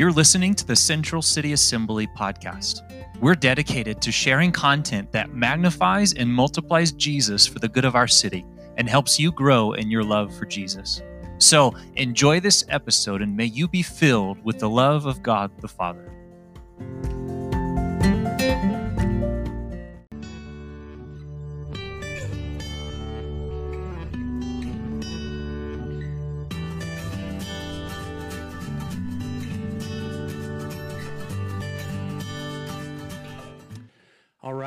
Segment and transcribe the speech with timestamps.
[0.00, 2.80] You're listening to the Central City Assembly podcast.
[3.20, 8.08] We're dedicated to sharing content that magnifies and multiplies Jesus for the good of our
[8.08, 8.46] city
[8.78, 11.02] and helps you grow in your love for Jesus.
[11.36, 15.68] So enjoy this episode and may you be filled with the love of God the
[15.68, 16.10] Father.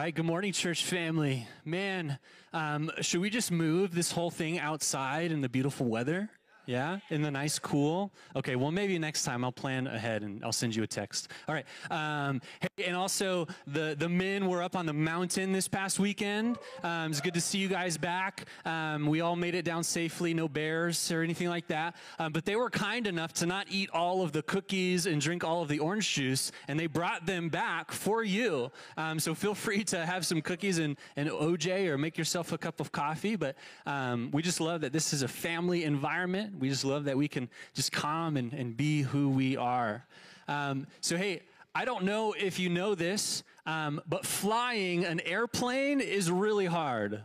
[0.03, 0.13] Right.
[0.13, 1.48] Good morning, church family.
[1.63, 2.20] Man,
[2.52, 6.29] um, should we just move this whole thing outside in the beautiful weather?
[6.66, 8.12] Yeah, in the nice cool.
[8.38, 11.30] Okay, well maybe next time I'll plan ahead and I'll send you a text.
[11.48, 15.68] All right, um, hey, and also the the men were up on the mountain this
[15.68, 16.57] past weekend.
[16.84, 18.45] Um, it's good to see you guys back.
[18.66, 21.95] Um, we all made it down safely, no bears or anything like that.
[22.18, 25.43] Um, but they were kind enough to not eat all of the cookies and drink
[25.43, 28.71] all of the orange juice, and they brought them back for you.
[28.96, 32.57] Um, so feel free to have some cookies and, and OJ or make yourself a
[32.57, 33.35] cup of coffee.
[33.35, 36.52] But um, we just love that this is a family environment.
[36.57, 40.05] We just love that we can just come and, and be who we are.
[40.48, 41.41] Um, so, hey,
[41.76, 47.24] I don't know if you know this, um, but flying an airplane is really hard.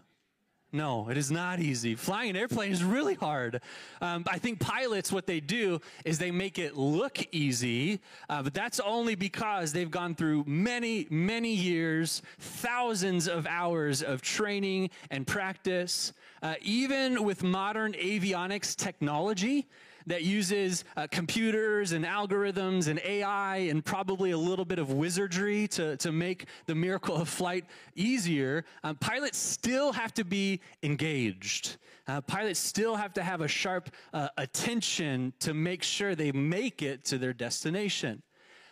[0.70, 1.94] No, it is not easy.
[1.94, 3.62] Flying an airplane is really hard.
[4.02, 8.52] Um, I think pilots, what they do is they make it look easy, uh, but
[8.52, 15.26] that's only because they've gone through many, many years, thousands of hours of training and
[15.26, 16.12] practice.
[16.42, 19.66] Uh, even with modern avionics technology,
[20.08, 25.68] that uses uh, computers and algorithms and AI and probably a little bit of wizardry
[25.68, 31.76] to, to make the miracle of flight easier, um, pilots still have to be engaged.
[32.06, 36.82] Uh, pilots still have to have a sharp uh, attention to make sure they make
[36.82, 38.22] it to their destination.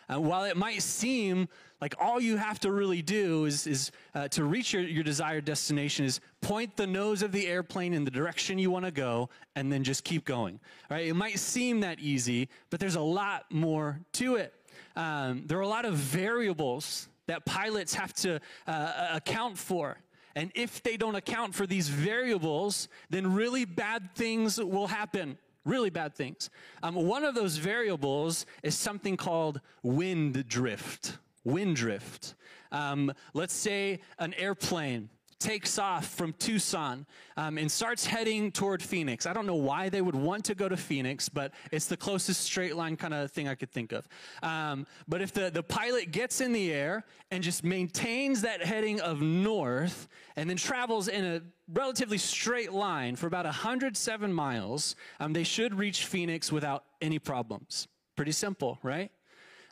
[0.09, 1.47] Uh, while it might seem
[1.79, 5.45] like all you have to really do is, is uh, to reach your, your desired
[5.45, 9.29] destination is point the nose of the airplane in the direction you want to go
[9.55, 10.59] and then just keep going.
[10.89, 11.07] Right?
[11.07, 14.53] It might seem that easy, but there's a lot more to it.
[14.95, 19.97] Um, there are a lot of variables that pilots have to uh, account for.
[20.35, 25.89] And if they don't account for these variables, then really bad things will happen really
[25.89, 26.49] bad things.
[26.81, 31.17] Um, one of those variables is something called wind drift.
[31.47, 32.35] Wind drift.
[32.73, 35.09] Um, let's say an airplane
[35.39, 37.05] takes off from Tucson
[37.37, 39.25] um, and starts heading toward Phoenix.
[39.25, 42.41] I don't know why they would want to go to Phoenix, but it's the closest
[42.41, 44.09] straight line kind of thing I could think of.
[44.43, 48.99] Um, but if the, the pilot gets in the air and just maintains that heading
[48.99, 51.41] of north and then travels in a
[51.71, 57.87] relatively straight line for about 107 miles, um, they should reach Phoenix without any problems.
[58.17, 59.11] Pretty simple, right?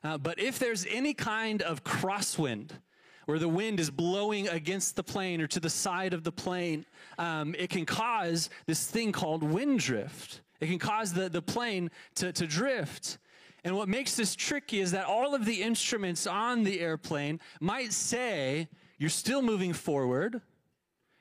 [0.06, 2.70] Uh, but if there's any kind of crosswind,
[3.26, 6.86] where the wind is blowing against the plane or to the side of the plane,
[7.18, 10.42] um, it can cause this thing called wind drift.
[10.62, 13.18] It can cause the, the plane to, to drift.
[13.64, 17.92] And what makes this tricky is that all of the instruments on the airplane might
[17.92, 18.68] say,
[19.00, 20.40] you're still moving forward,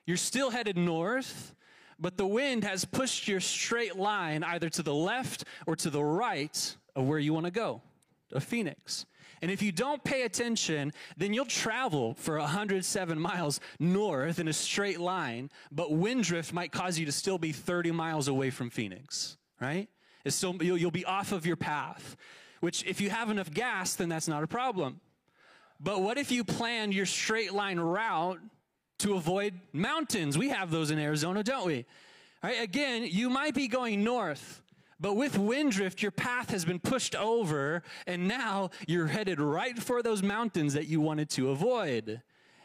[0.06, 1.54] you're still headed north,
[1.98, 6.04] but the wind has pushed your straight line either to the left or to the
[6.04, 7.80] right of where you want to go,
[8.32, 9.06] of Phoenix.
[9.42, 14.52] And if you don't pay attention, then you'll travel for 107 miles north in a
[14.52, 18.70] straight line, but wind drift might cause you to still be 30 miles away from
[18.70, 19.88] Phoenix, right?
[20.24, 22.16] It's still, you'll, you'll be off of your path,
[22.60, 25.00] which if you have enough gas, then that's not a problem.
[25.80, 28.40] But what if you plan your straight line route
[29.00, 30.38] to avoid mountains?
[30.38, 31.84] We have those in Arizona, don't we?
[32.42, 32.62] Right?
[32.62, 34.62] Again, you might be going north,
[35.00, 39.78] but with wind drift, your path has been pushed over, and now you're headed right
[39.78, 42.22] for those mountains that you wanted to avoid.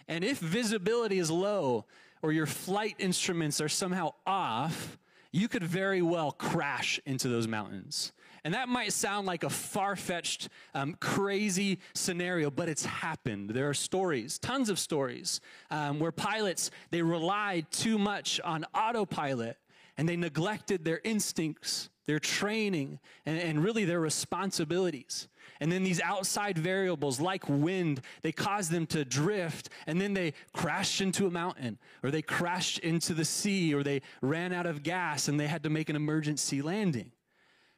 [0.08, 1.86] And if visibility is low
[2.22, 4.98] or your flight instruments are somehow off,
[5.32, 8.12] you could very well crash into those mountains.
[8.44, 13.50] And that might sound like a far fetched, um, crazy scenario, but it's happened.
[13.52, 19.58] There are stories, tons of stories, um, where pilots, they relied too much on autopilot
[19.98, 22.98] and they neglected their instincts, their training,
[23.28, 25.28] and, and really their responsibilities.
[25.60, 30.34] And then these outside variables like wind, they cause them to drift and then they
[30.52, 34.82] crashed into a mountain or they crashed into the sea or they ran out of
[34.82, 37.12] gas and they had to make an emergency landing.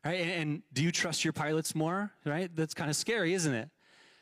[0.05, 0.21] Right?
[0.21, 2.13] And, and do you trust your pilots more?
[2.25, 2.49] Right?
[2.55, 3.67] That's kind of scary, isn't it?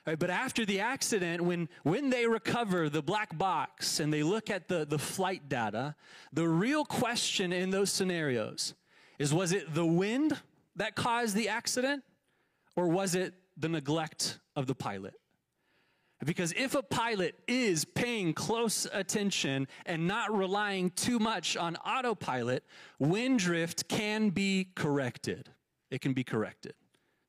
[0.07, 4.49] Right, but after the accident, when, when they recover the black box and they look
[4.49, 5.93] at the, the flight data,
[6.33, 8.73] the real question in those scenarios
[9.19, 10.35] is was it the wind
[10.77, 12.03] that caused the accident
[12.75, 15.13] or was it the neglect of the pilot.
[16.25, 22.65] Because if a pilot is paying close attention and not relying too much on autopilot,
[22.99, 25.49] wind drift can be corrected.
[25.91, 26.73] It can be corrected.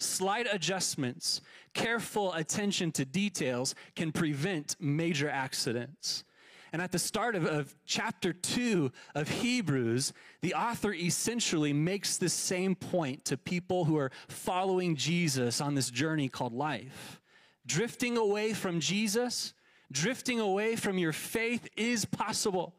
[0.00, 1.40] Slight adjustments,
[1.72, 6.24] careful attention to details can prevent major accidents.
[6.72, 12.28] And at the start of, of, chapter two of Hebrews, the author essentially makes the
[12.28, 17.20] same point to people who are following Jesus on this journey called life.
[17.66, 19.52] Drifting away from Jesus,
[19.90, 22.76] drifting away from your faith is possible.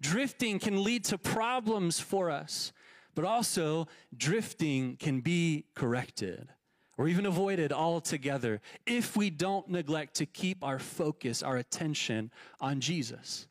[0.00, 2.72] Drifting can lead to problems for us,
[3.14, 6.50] but also drifting can be corrected
[6.98, 12.80] or even avoided altogether if we don't neglect to keep our focus, our attention on
[12.80, 13.46] Jesus.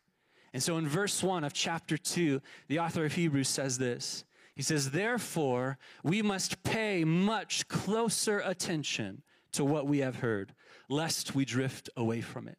[0.53, 4.23] And so in verse 1 of chapter 2, the author of Hebrews says this.
[4.55, 9.21] He says, Therefore, we must pay much closer attention
[9.51, 10.53] to what we have heard,
[10.89, 12.57] lest we drift away from it.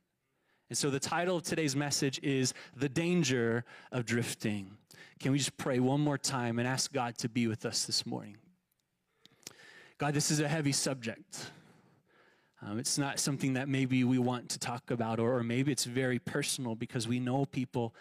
[0.68, 4.76] And so the title of today's message is The Danger of Drifting.
[5.20, 8.04] Can we just pray one more time and ask God to be with us this
[8.04, 8.36] morning?
[9.98, 11.50] God, this is a heavy subject.
[12.62, 15.84] Um, it's not something that maybe we want to talk about, or, or maybe it's
[15.84, 17.94] very personal because we know people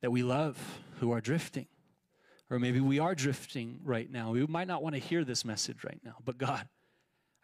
[0.00, 0.58] that we love
[0.98, 1.66] who are drifting.
[2.50, 4.32] Or maybe we are drifting right now.
[4.32, 6.68] We might not want to hear this message right now, but God,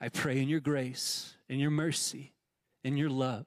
[0.01, 2.33] I pray in your grace, in your mercy,
[2.83, 3.47] in your love,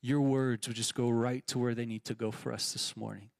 [0.00, 2.96] your words would just go right to where they need to go for us this
[2.96, 3.30] morning.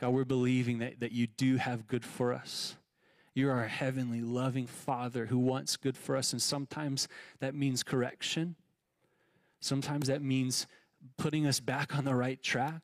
[0.00, 2.76] God, we're believing that, that you do have good for us.
[3.34, 6.32] You're our heavenly, loving Father who wants good for us.
[6.32, 7.08] And sometimes
[7.40, 8.56] that means correction.
[9.60, 10.66] Sometimes that means
[11.16, 12.82] putting us back on the right track.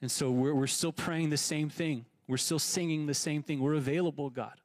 [0.00, 2.06] And so we're, we're still praying the same thing.
[2.28, 3.60] We're still singing the same thing.
[3.60, 4.60] We're available, God.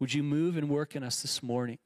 [0.00, 1.78] Would you move and work in us this morning?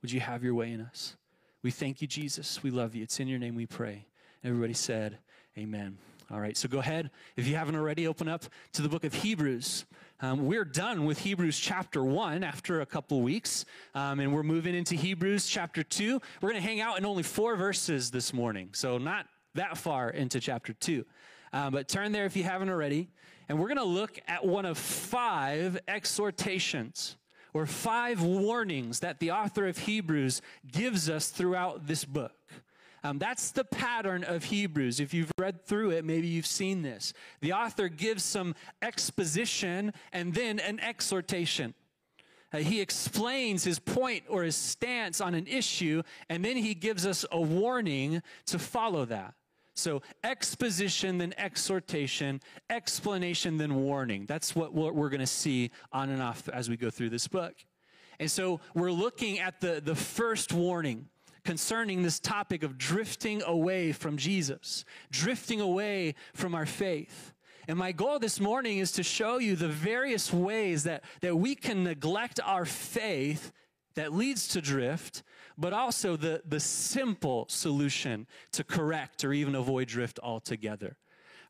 [0.00, 1.16] Would you have your way in us?
[1.62, 2.62] We thank you, Jesus.
[2.62, 3.02] We love you.
[3.02, 4.06] It's in your name we pray.
[4.44, 5.18] Everybody said,
[5.56, 5.98] Amen.
[6.30, 7.10] All right, so go ahead.
[7.36, 9.84] If you haven't already, open up to the book of Hebrews.
[10.24, 14.74] Um, we're done with Hebrews chapter 1 after a couple weeks, um, and we're moving
[14.74, 16.18] into Hebrews chapter 2.
[16.40, 20.08] We're going to hang out in only four verses this morning, so not that far
[20.08, 21.04] into chapter 2.
[21.52, 23.10] Um, but turn there if you haven't already,
[23.50, 27.16] and we're going to look at one of five exhortations
[27.52, 30.40] or five warnings that the author of Hebrews
[30.72, 32.32] gives us throughout this book.
[33.04, 34.98] Um, that's the pattern of Hebrews.
[34.98, 37.12] If you've read through it, maybe you've seen this.
[37.42, 41.74] The author gives some exposition and then an exhortation.
[42.50, 47.04] Uh, he explains his point or his stance on an issue, and then he gives
[47.04, 49.34] us a warning to follow that.
[49.76, 52.40] So, exposition, then exhortation,
[52.70, 54.24] explanation, then warning.
[54.24, 57.54] That's what we're going to see on and off as we go through this book.
[58.20, 61.08] And so, we're looking at the, the first warning
[61.44, 67.32] concerning this topic of drifting away from Jesus, drifting away from our faith.
[67.68, 71.54] And my goal this morning is to show you the various ways that, that we
[71.54, 73.52] can neglect our faith
[73.94, 75.22] that leads to drift,
[75.56, 80.96] but also the, the simple solution to correct or even avoid drift altogether.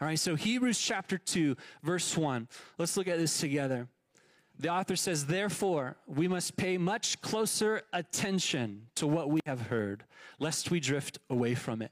[0.00, 2.48] All right, so Hebrews chapter 2, verse 1.
[2.78, 3.88] Let's look at this together.
[4.58, 10.04] The author says, Therefore, we must pay much closer attention to what we have heard,
[10.38, 11.90] lest we drift away from it.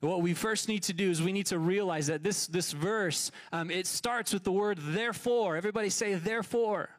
[0.00, 3.30] what we first need to do is we need to realize that this, this verse,
[3.52, 5.56] um, it starts with the word therefore.
[5.56, 6.90] Everybody say therefore.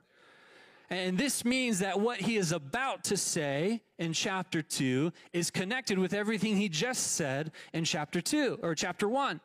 [0.89, 6.00] And this means that what he is about to say in chapter 2 is connected
[6.00, 9.41] with everything he just said in chapter 2 or chapter 1.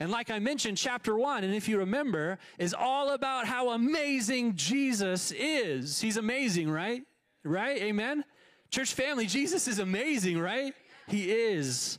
[0.00, 4.54] And like I mentioned, chapter one, and if you remember, is all about how amazing
[4.54, 6.00] Jesus is.
[6.00, 7.02] He's amazing, right?
[7.42, 7.80] Right?
[7.82, 8.24] Amen?
[8.70, 10.74] Church family, Jesus is amazing, right?
[11.08, 11.98] He is,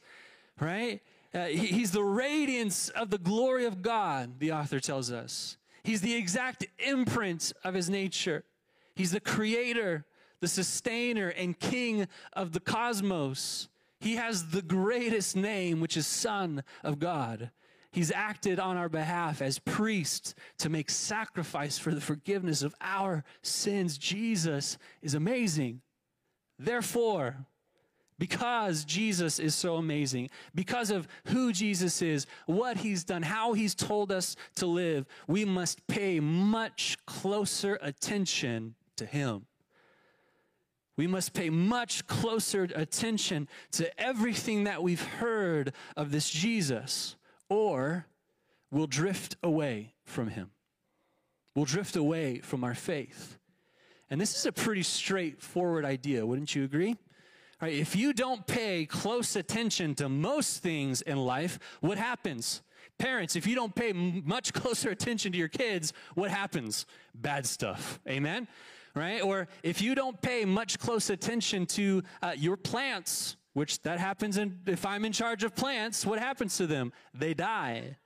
[0.60, 1.02] right?
[1.34, 5.58] Uh, he, he's the radiance of the glory of God, the author tells us.
[5.84, 8.44] He's the exact imprint of his nature.
[8.96, 10.06] He's the creator,
[10.40, 13.68] the sustainer, and king of the cosmos.
[14.00, 17.52] He has the greatest name, which is Son of God.
[17.92, 23.24] He's acted on our behalf as priest to make sacrifice for the forgiveness of our
[23.42, 23.98] sins.
[23.98, 25.82] Jesus is amazing.
[26.60, 27.48] Therefore,
[28.20, 33.74] because Jesus is so amazing, because of who Jesus is, what he's done, how he's
[33.74, 39.46] told us to live, we must pay much closer attention to him.
[40.98, 47.16] We must pay much closer attention to everything that we've heard of this Jesus
[47.50, 48.06] or
[48.72, 50.52] we'll drift away from Him.
[51.56, 53.38] We'll drift away from our faith.
[54.10, 56.98] And this is a pretty straightforward idea, wouldn't you agree?
[57.62, 62.62] Right, if you don't pay close attention to most things in life, what happens?
[62.98, 66.86] Parents, if you don't pay much closer attention to your kids, what happens?
[67.14, 68.00] Bad stuff.
[68.08, 68.48] Amen?
[68.96, 69.22] Right?
[69.22, 74.38] Or if you don't pay much close attention to uh, your plants, which that happens
[74.38, 76.94] in, if I'm in charge of plants, what happens to them?
[77.14, 77.98] They die.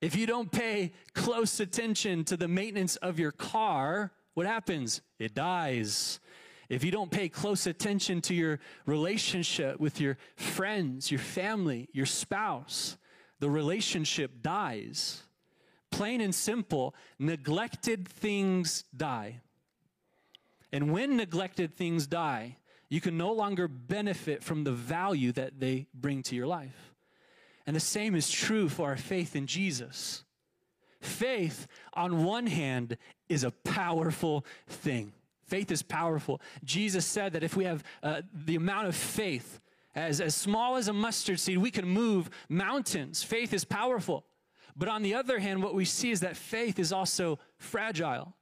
[0.00, 5.00] If you don't pay close attention to the maintenance of your car, what happens?
[5.18, 6.20] It dies.
[6.68, 12.06] If you don't pay close attention to your relationship with your friends, your family, your
[12.06, 12.96] spouse,
[13.40, 15.22] the relationship dies.
[15.90, 19.40] Plain and simple, neglected things die.
[20.72, 25.86] And when neglected things die, you can no longer benefit from the value that they
[25.94, 26.94] bring to your life.
[27.66, 30.24] And the same is true for our faith in Jesus.
[31.00, 32.96] Faith, on one hand,
[33.28, 35.12] is a powerful thing.
[35.46, 36.40] Faith is powerful.
[36.64, 39.60] Jesus said that if we have uh, the amount of faith,
[39.94, 43.22] as, as small as a mustard seed, we can move mountains.
[43.22, 44.24] Faith is powerful.
[44.76, 48.34] But on the other hand, what we see is that faith is also fragile.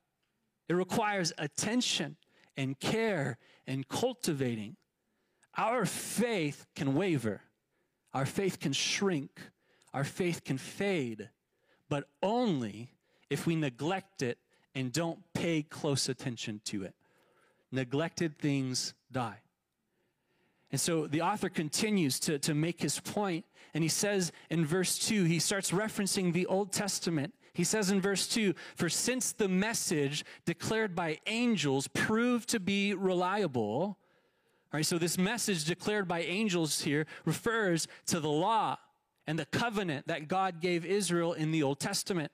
[0.69, 2.17] It requires attention
[2.57, 4.77] and care and cultivating.
[5.57, 7.43] Our faith can waver,
[8.13, 9.41] our faith can shrink,
[9.93, 11.31] our faith can fade,
[11.89, 12.91] but only
[13.31, 14.39] if we neglect it
[14.75, 16.95] and don't pay close attention to it.
[17.71, 19.39] Neglected things die.
[20.73, 23.45] And so the author continues to, to make his point,
[23.75, 27.33] and he says in verse 2, he starts referencing the Old Testament.
[27.55, 32.95] He says in verse 2 For since the message declared by angels proved to be
[32.95, 33.97] reliable,
[34.75, 38.77] all right, so this message declared by angels here refers to the law
[39.27, 42.33] and the covenant that God gave Israel in the Old Testament.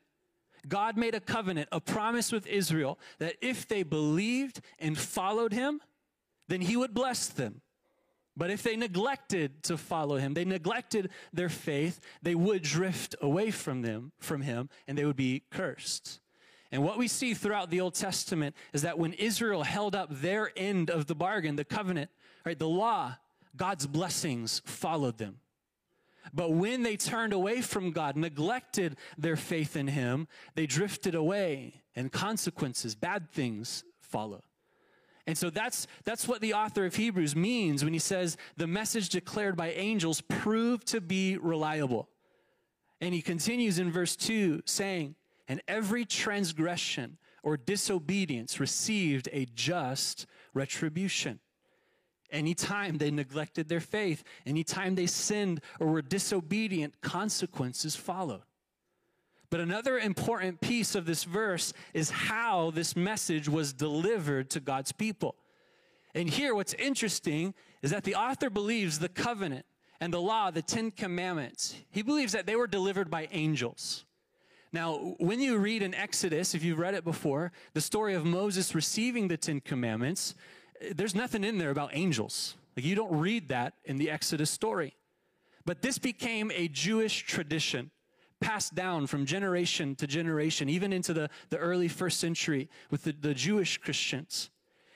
[0.67, 5.81] God made a covenant, a promise with Israel that if they believed and followed him,
[6.49, 7.61] then he would bless them.
[8.40, 13.50] But if they neglected to follow him, they neglected their faith, they would drift away
[13.50, 16.20] from them, from him, and they would be cursed.
[16.73, 20.52] And what we see throughout the Old Testament is that when Israel held up their
[20.56, 22.09] end of the bargain, the covenant,
[22.47, 23.14] right, the law,
[23.59, 25.40] God's blessings followed them.
[26.32, 31.82] But when they turned away from God, neglected their faith in Him, they drifted away,
[31.94, 34.44] and consequences, bad things follow.
[35.27, 39.09] And so that's, that's what the author of Hebrews means when he says the message
[39.09, 42.09] declared by angels proved to be reliable.
[43.00, 45.15] And he continues in verse 2 saying,
[45.49, 51.41] And every transgression or disobedience received a just retribution.
[52.31, 58.43] Anytime they neglected their faith, anytime they sinned or were disobedient, consequences followed.
[59.50, 64.92] But another important piece of this verse is how this message was delivered to God's
[64.92, 65.35] people.
[66.14, 69.66] And here, what's interesting is that the author believes the covenant
[70.00, 74.04] and the law, the Ten Commandments, he believes that they were delivered by angels.
[74.73, 78.75] Now, when you read in Exodus, if you've read it before, the story of Moses
[78.75, 80.35] receiving the Ten Commandments,
[80.95, 82.54] there's nothing in there about angels.
[82.76, 84.95] Like you don't read that in the Exodus story.
[85.66, 87.90] But this became a Jewish tradition
[88.40, 93.12] passed down from generation to generation, even into the, the early first century with the,
[93.12, 94.50] the Jewish Christians.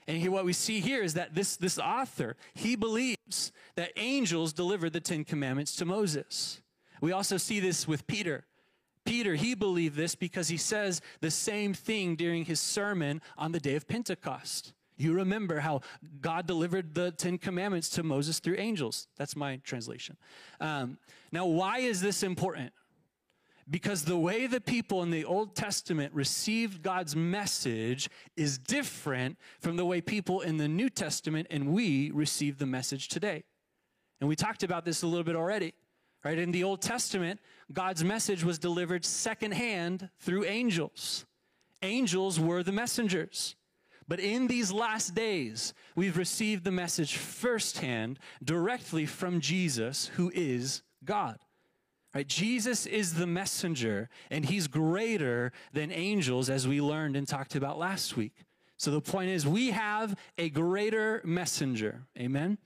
[0.06, 4.92] And what we see here is that this, this author, he believes that angels delivered
[4.92, 6.60] the Ten Commandments to Moses.
[7.00, 8.44] We also see this with Peter.
[9.04, 13.60] Peter, he believed this because he says the same thing during his sermon on the
[13.60, 14.72] day of Pentecost.
[14.96, 15.80] You remember how
[16.20, 19.08] God delivered the Ten Commandments to Moses through angels.
[19.16, 20.16] That's my translation.
[20.60, 20.98] Um,
[21.32, 22.72] now, why is this important?
[23.68, 29.76] Because the way the people in the Old Testament received God's message is different from
[29.76, 33.44] the way people in the New Testament and we receive the message today.
[34.20, 35.72] And we talked about this a little bit already,
[36.24, 36.38] right?
[36.38, 37.40] In the Old Testament,
[37.72, 41.24] God's message was delivered secondhand through angels.
[41.82, 43.56] Angels were the messengers.
[44.06, 50.82] But in these last days, we've received the message firsthand directly from Jesus, who is
[51.04, 51.38] God.
[52.14, 52.26] Right?
[52.26, 57.76] Jesus is the messenger, and he's greater than angels, as we learned and talked about
[57.78, 58.34] last week.
[58.76, 62.02] So the point is, we have a greater messenger.
[62.18, 62.58] Amen?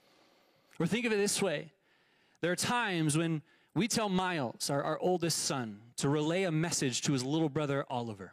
[0.79, 1.73] Or think of it this way
[2.41, 3.43] there are times when
[3.75, 7.85] we tell Miles, our, our oldest son, to relay a message to his little brother,
[7.89, 8.33] Oliver.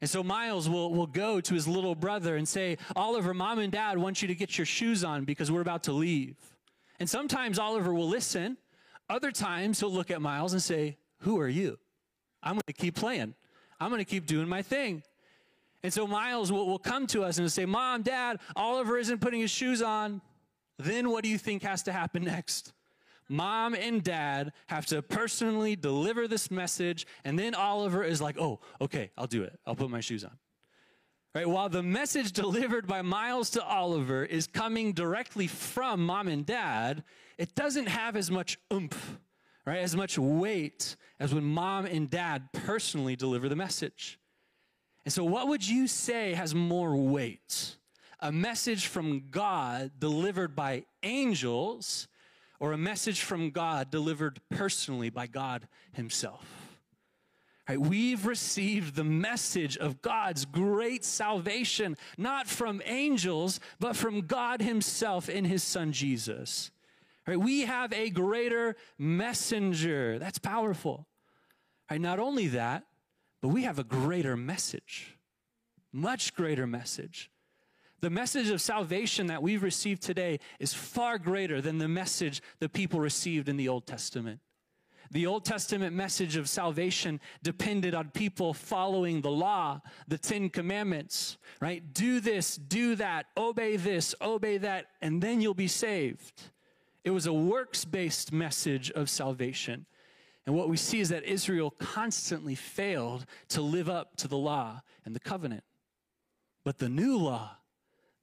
[0.00, 3.72] And so Miles will, will go to his little brother and say, Oliver, mom and
[3.72, 6.36] dad want you to get your shoes on because we're about to leave.
[7.00, 8.56] And sometimes Oliver will listen
[9.08, 11.78] other times, he'll look at Miles and say, Who are you?
[12.42, 13.34] I'm going to keep playing.
[13.80, 15.02] I'm going to keep doing my thing.
[15.82, 19.40] And so Miles will, will come to us and say, Mom, Dad, Oliver isn't putting
[19.40, 20.20] his shoes on.
[20.78, 22.72] Then what do you think has to happen next?
[23.28, 28.60] Mom and dad have to personally deliver this message, and then Oliver is like, oh,
[28.80, 29.58] okay, I'll do it.
[29.66, 30.38] I'll put my shoes on.
[31.38, 31.48] Right?
[31.48, 37.04] While the message delivered by Miles to Oliver is coming directly from mom and dad,
[37.38, 39.20] it doesn't have as much oomph,
[39.64, 39.78] right?
[39.78, 44.18] As much weight as when mom and dad personally deliver the message.
[45.04, 47.76] And so, what would you say has more weight?
[48.18, 52.08] A message from God delivered by angels
[52.58, 56.57] or a message from God delivered personally by God Himself?
[57.68, 64.62] Right, we've received the message of God's great salvation, not from angels, but from God
[64.62, 66.70] Himself in His Son Jesus.
[67.26, 70.18] Right, we have a greater messenger.
[70.18, 71.06] That's powerful.
[71.90, 72.84] Right, not only that,
[73.42, 75.18] but we have a greater message,
[75.92, 77.30] much greater message.
[78.00, 82.68] The message of salvation that we've received today is far greater than the message the
[82.70, 84.40] people received in the Old Testament.
[85.10, 91.38] The Old Testament message of salvation depended on people following the law, the Ten Commandments,
[91.60, 91.82] right?
[91.94, 96.50] Do this, do that, obey this, obey that, and then you'll be saved.
[97.04, 99.86] It was a works based message of salvation.
[100.44, 104.82] And what we see is that Israel constantly failed to live up to the law
[105.04, 105.64] and the covenant.
[106.64, 107.56] But the new law,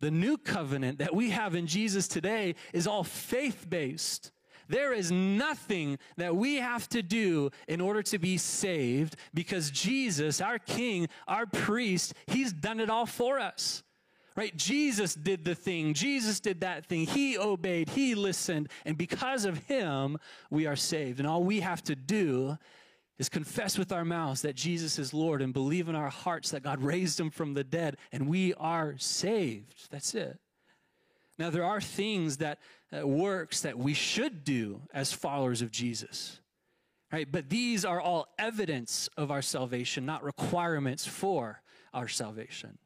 [0.01, 4.31] the new covenant that we have in Jesus today is all faith based.
[4.67, 10.41] There is nothing that we have to do in order to be saved because Jesus,
[10.41, 13.83] our King, our priest, He's done it all for us.
[14.35, 14.55] Right?
[14.57, 15.93] Jesus did the thing.
[15.93, 17.07] Jesus did that thing.
[17.07, 17.87] He obeyed.
[17.89, 18.69] He listened.
[18.83, 20.17] And because of Him,
[20.49, 21.19] we are saved.
[21.19, 22.57] And all we have to do
[23.17, 26.63] is confess with our mouths that Jesus is Lord and believe in our hearts that
[26.63, 29.89] God raised him from the dead and we are saved.
[29.89, 30.37] That's it.
[31.37, 32.59] Now, there are things that
[32.95, 36.39] Uh, works that we should do as followers of Jesus,
[37.11, 37.31] right?
[37.31, 41.61] But these are all evidence of our salvation, not requirements for
[41.93, 42.77] our salvation.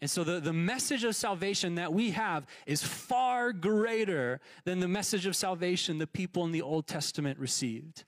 [0.00, 4.88] And so the, the message of salvation that we have is far greater than the
[4.88, 8.04] message of salvation the people in the Old Testament received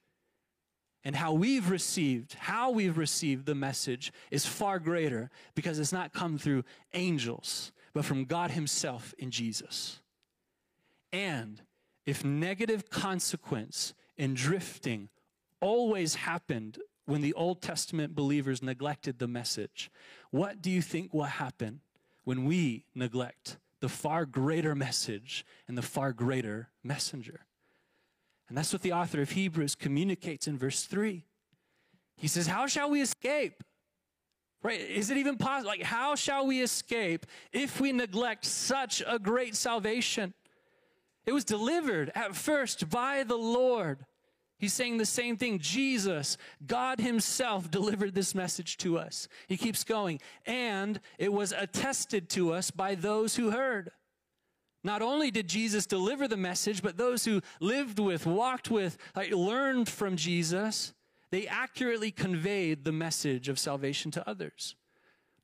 [1.04, 6.12] and how we've received, how we've received the message is far greater because it's not
[6.12, 10.00] come through angels, but from God Himself in Jesus.
[11.12, 11.62] And
[12.06, 15.08] if negative consequence in drifting
[15.60, 19.90] always happened when the Old Testament believers neglected the message,
[20.30, 21.80] what do you think will happen
[22.24, 27.40] when we neglect the far greater message and the far greater messenger?
[28.48, 31.24] And that's what the author of Hebrews communicates in verse 3.
[32.16, 33.62] He says, How shall we escape?
[34.62, 34.80] Right?
[34.80, 35.68] Is it even possible?
[35.68, 40.34] Like, how shall we escape if we neglect such a great salvation?
[41.30, 44.04] It was delivered at first by the Lord.
[44.58, 45.60] He's saying the same thing.
[45.60, 49.28] Jesus, God Himself, delivered this message to us.
[49.46, 50.20] He keeps going.
[50.44, 53.92] And it was attested to us by those who heard.
[54.82, 59.30] Not only did Jesus deliver the message, but those who lived with, walked with, like,
[59.30, 60.94] learned from Jesus,
[61.30, 64.74] they accurately conveyed the message of salvation to others.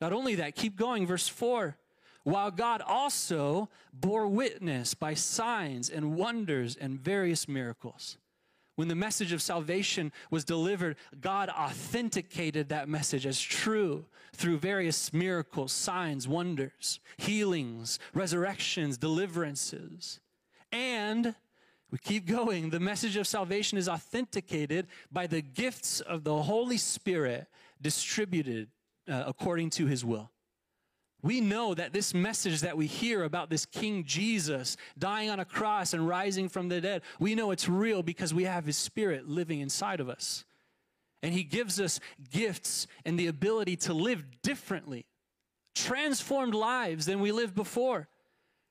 [0.01, 1.79] Not only that, keep going, verse 4.
[2.27, 8.19] While God also bore witness by signs and wonders and various miracles.
[8.75, 15.13] When the message of salvation was delivered, God authenticated that message as true through various
[15.13, 20.19] miracles, signs, wonders, healings, resurrections, deliverances.
[20.73, 21.33] And
[21.93, 22.71] we keep going.
[22.71, 27.47] The message of salvation is authenticated by the gifts of the Holy Spirit
[27.81, 28.67] distributed
[29.09, 30.33] uh, according to his will.
[31.23, 35.45] We know that this message that we hear about this King Jesus dying on a
[35.45, 39.29] cross and rising from the dead, we know it's real because we have his spirit
[39.29, 40.45] living inside of us.
[41.23, 41.99] And he gives us
[42.31, 45.07] gifts and the ability to live differently,
[45.75, 48.09] transformed lives than we lived before.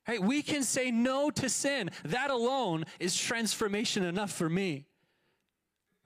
[0.05, 1.89] Hey, we can say no to sin.
[2.03, 4.85] That alone is transformation enough for me.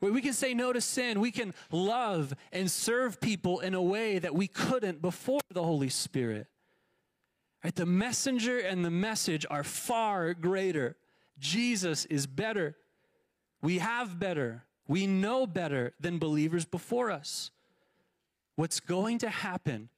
[0.01, 1.19] We can say no to sin.
[1.19, 5.89] We can love and serve people in a way that we couldn't before the Holy
[5.89, 6.47] Spirit.
[7.63, 7.75] Right?
[7.75, 10.95] The messenger and the message are far greater.
[11.38, 12.77] Jesus is better.
[13.62, 14.63] We have better.
[14.88, 17.51] We know better than believers before us.
[18.55, 19.89] What's going to happen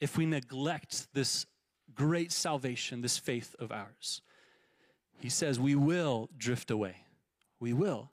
[0.00, 1.46] if we neglect this
[1.94, 4.20] great salvation, this faith of ours?
[5.20, 6.96] He says we will drift away.
[7.60, 8.10] We will.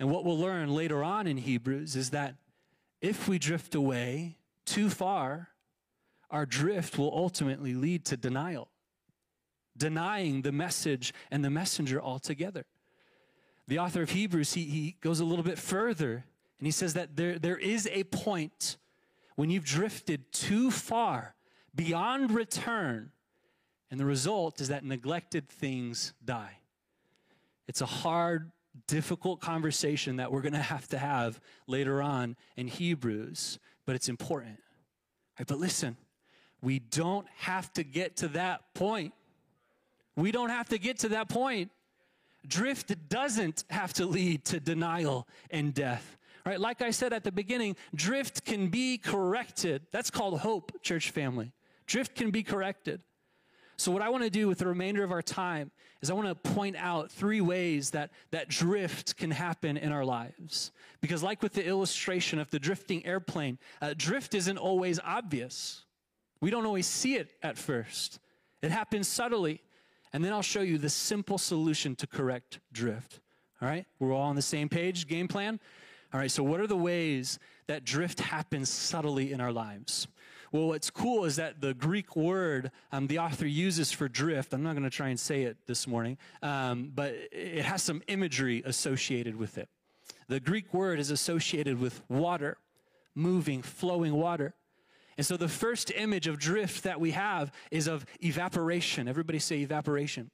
[0.00, 2.34] And what we'll learn later on in Hebrews is that
[3.02, 5.50] if we drift away too far,
[6.30, 8.70] our drift will ultimately lead to denial,
[9.76, 12.64] denying the message and the messenger altogether.
[13.68, 16.24] The author of Hebrews, he, he goes a little bit further
[16.58, 18.78] and he says that there, there is a point
[19.36, 21.34] when you've drifted too far
[21.74, 23.12] beyond return,
[23.90, 26.58] and the result is that neglected things die.
[27.66, 28.50] It's a hard,
[28.86, 34.08] difficult conversation that we're going to have to have later on in Hebrews, but it's
[34.08, 34.58] important.
[35.38, 35.96] Right, but listen,
[36.62, 39.12] we don't have to get to that point.
[40.16, 41.70] We don't have to get to that point.
[42.46, 46.16] Drift doesn't have to lead to denial and death.
[46.44, 46.58] Right?
[46.58, 49.82] Like I said at the beginning, drift can be corrected.
[49.92, 51.52] That's called hope, church family.
[51.86, 53.02] Drift can be corrected.
[53.80, 55.70] So, what I want to do with the remainder of our time
[56.02, 60.04] is I want to point out three ways that, that drift can happen in our
[60.04, 60.70] lives.
[61.00, 65.86] Because, like with the illustration of the drifting airplane, uh, drift isn't always obvious.
[66.42, 68.18] We don't always see it at first,
[68.60, 69.62] it happens subtly.
[70.12, 73.20] And then I'll show you the simple solution to correct drift.
[73.62, 73.86] All right?
[73.98, 75.58] We're all on the same page, game plan?
[76.12, 80.06] All right, so what are the ways that drift happens subtly in our lives?
[80.52, 84.62] Well, what's cool is that the Greek word um, the author uses for drift, I'm
[84.62, 88.62] not going to try and say it this morning, um, but it has some imagery
[88.64, 89.68] associated with it.
[90.28, 92.58] The Greek word is associated with water,
[93.14, 94.54] moving, flowing water.
[95.16, 99.06] And so the first image of drift that we have is of evaporation.
[99.06, 100.30] Everybody say evaporation.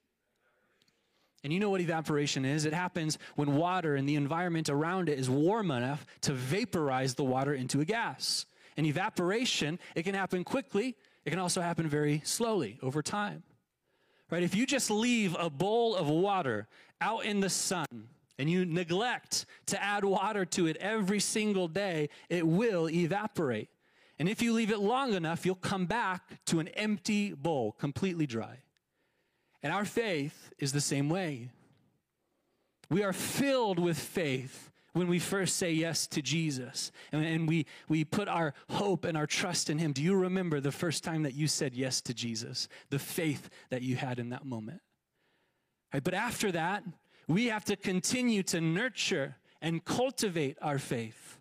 [1.44, 2.64] And you know what evaporation is?
[2.64, 7.24] It happens when water and the environment around it is warm enough to vaporize the
[7.24, 8.46] water into a gas.
[8.77, 13.43] And evaporation, it can happen quickly, it can also happen very slowly over time.
[14.31, 14.43] Right?
[14.43, 16.69] If you just leave a bowl of water
[17.01, 17.87] out in the sun
[18.39, 23.69] and you neglect to add water to it every single day, it will evaporate.
[24.19, 28.27] And if you leave it long enough, you'll come back to an empty bowl, completely
[28.27, 28.59] dry.
[29.62, 31.51] And our faith is the same way.
[32.89, 37.66] We are filled with faith when we first say yes to Jesus and, and, we,
[37.87, 39.92] we put our hope and our trust in Him.
[39.92, 42.66] Do you remember the first time that you said yes to Jesus?
[42.88, 44.80] The faith that you had in that moment.
[45.92, 46.82] Right, but after that,
[47.28, 51.40] we have to continue to nurture and cultivate our faith.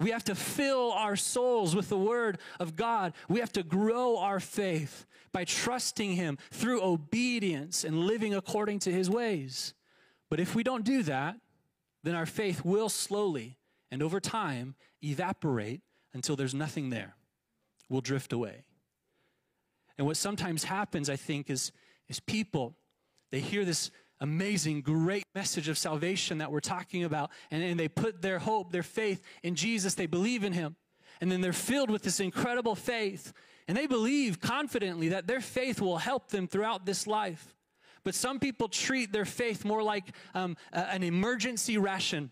[0.00, 3.12] We have to fill our souls with the Word of God.
[3.28, 8.90] We have to grow our faith by trusting Him through obedience and living according to
[8.90, 9.74] His ways.
[10.30, 11.36] But if we don't do that,
[12.02, 13.56] then our faith will slowly
[13.90, 15.80] and over time evaporate
[16.14, 17.14] until there's nothing there.
[17.88, 18.64] We'll drift away.
[19.96, 21.72] And what sometimes happens, I think, is,
[22.08, 22.76] is people,
[23.30, 27.88] they hear this amazing, great message of salvation that we're talking about, and, and they
[27.88, 30.76] put their hope, their faith in Jesus, they believe in Him.
[31.20, 33.32] And then they're filled with this incredible faith
[33.68, 37.54] and they believe confidently that their faith will help them throughout this life.
[38.08, 42.30] But some people treat their faith more like um, a, an emergency ration.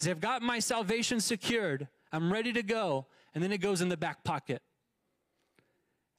[0.00, 1.86] They've got my salvation secured.
[2.10, 3.06] I'm ready to go.
[3.32, 4.62] And then it goes in the back pocket.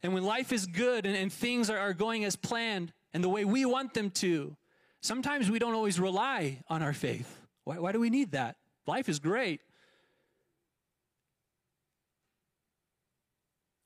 [0.01, 3.27] And when life is good and, and things are, are going as planned and the
[3.27, 4.55] way we want them to,
[5.01, 7.41] sometimes we don't always rely on our faith.
[7.65, 8.55] Why, why do we need that?
[8.88, 9.60] Life is great.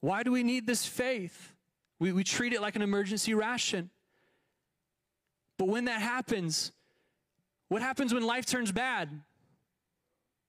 [0.01, 1.55] Why do we need this faith?
[1.97, 3.89] We, we treat it like an emergency ration.
[5.57, 6.71] But when that happens,
[7.69, 9.09] what happens when life turns bad?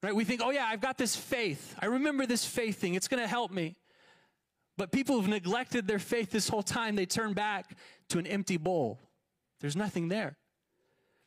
[0.02, 0.14] Right?
[0.14, 1.74] We think, oh yeah, I've got this faith.
[1.80, 2.94] I remember this faith thing.
[2.94, 3.76] It's going to help me.
[4.76, 6.96] But people have neglected their faith this whole time.
[6.96, 7.76] They turn back
[8.10, 9.00] to an empty bowl.
[9.60, 10.36] There's nothing there.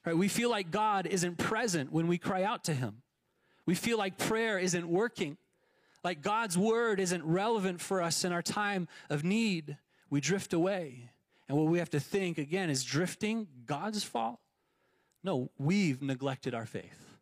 [0.06, 0.18] Right?
[0.18, 3.02] We feel like God isn't present when we cry out to him.
[3.66, 5.38] We feel like prayer isn't working.
[6.04, 9.78] Like God's word isn't relevant for us in our time of need,
[10.10, 11.12] we drift away.
[11.50, 14.40] And what we have to think again is drifting God's fault?
[15.24, 17.18] No, we've neglected our faith.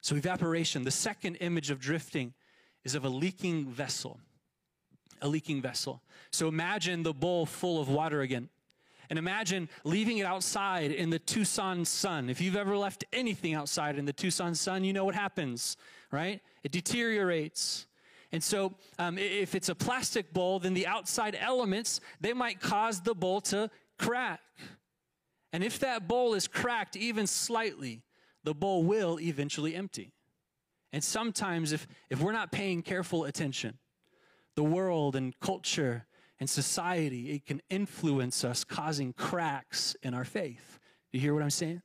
[0.00, 2.32] So, evaporation, the second image of drifting
[2.84, 4.20] is of a leaking vessel.
[5.20, 6.00] A leaking vessel.
[6.30, 8.48] So, imagine the bowl full of water again.
[9.10, 12.30] And imagine leaving it outside in the Tucson sun.
[12.30, 15.76] If you've ever left anything outside in the Tucson sun, you know what happens,
[16.12, 16.40] right?
[16.62, 17.86] It deteriorates.
[18.30, 23.00] And so, um, if it's a plastic bowl, then the outside elements, they might cause
[23.00, 24.40] the bowl to crack.
[25.52, 28.02] And if that bowl is cracked even slightly,
[28.44, 30.12] the bowl will eventually empty.
[30.92, 33.78] And sometimes, if, if we're not paying careful attention,
[34.56, 36.06] the world and culture
[36.40, 40.78] and society, it can influence us, causing cracks in our faith.
[41.10, 41.82] Do you hear what I'm saying?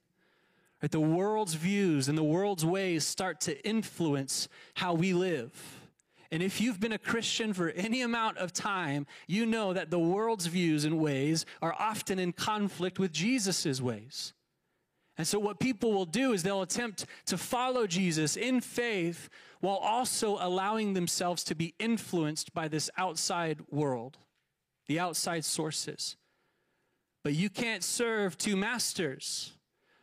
[0.82, 0.92] Right?
[0.92, 5.82] The world's views and the world's ways start to influence how we live.
[6.34, 10.00] And if you've been a Christian for any amount of time, you know that the
[10.00, 14.34] world's views and ways are often in conflict with Jesus' ways.
[15.16, 19.76] And so, what people will do is they'll attempt to follow Jesus in faith while
[19.76, 24.18] also allowing themselves to be influenced by this outside world,
[24.88, 26.16] the outside sources.
[27.24, 29.54] But you can't serve two masters.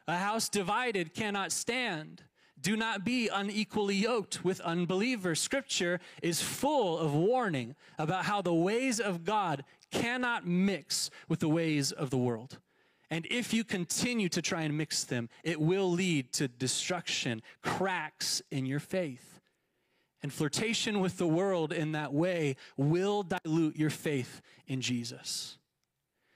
[0.06, 2.22] A house divided cannot stand.
[2.60, 5.40] Do not be unequally yoked with unbelievers.
[5.40, 11.48] Scripture is full of warning about how the ways of God cannot mix with the
[11.48, 12.58] ways of the world.
[13.10, 18.40] And if you continue to try and mix them, it will lead to destruction, cracks
[18.50, 19.40] in your faith.
[20.22, 25.56] And flirtation with the world in that way will dilute your faith in Jesus.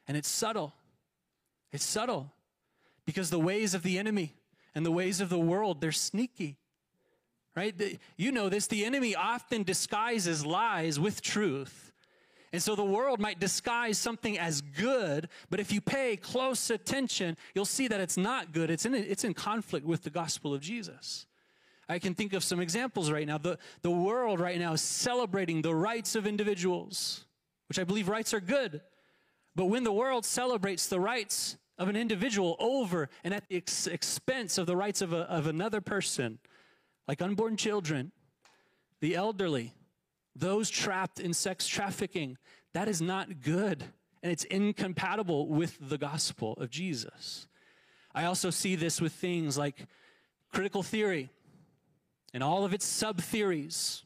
[0.08, 0.74] And it's subtle.
[1.70, 2.32] It's subtle
[3.04, 4.34] because the ways of the enemy
[4.74, 6.58] and the ways of the world, they're sneaky.
[7.56, 8.00] Right?
[8.16, 8.66] You know this.
[8.66, 11.92] The enemy often disguises lies with truth.
[12.52, 17.36] And so the world might disguise something as good, but if you pay close attention,
[17.52, 18.70] you'll see that it's not good.
[18.70, 21.26] It's in, it's in conflict with the gospel of Jesus.
[21.88, 23.38] I can think of some examples right now.
[23.38, 27.24] The, the world right now is celebrating the rights of individuals,
[27.68, 28.80] which I believe rights are good.
[29.56, 33.86] But when the world celebrates the rights of an individual over and at the ex-
[33.86, 36.38] expense of the rights of, a, of another person,
[37.08, 38.12] like unborn children,
[39.00, 39.74] the elderly,
[40.36, 42.36] those trapped in sex trafficking,
[42.72, 43.84] that is not good.
[44.22, 47.46] And it's incompatible with the gospel of Jesus.
[48.14, 49.86] I also see this with things like
[50.52, 51.30] critical theory
[52.32, 54.04] and all of its sub theories.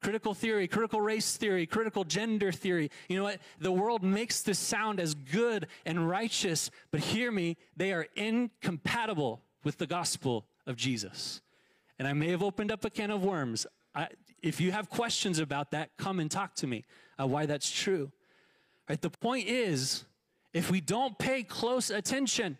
[0.00, 2.90] Critical theory, critical race theory, critical gender theory.
[3.08, 3.38] You know what?
[3.58, 9.42] The world makes this sound as good and righteous, but hear me, they are incompatible
[9.62, 11.42] with the gospel of Jesus.
[11.98, 13.66] And I may have opened up a can of worms.
[13.94, 14.08] I,
[14.42, 16.84] if you have questions about that, come and talk to me
[17.20, 18.10] uh, why that's true.
[18.88, 19.00] Right?
[19.00, 20.04] The point is,
[20.52, 22.58] if we don't pay close attention,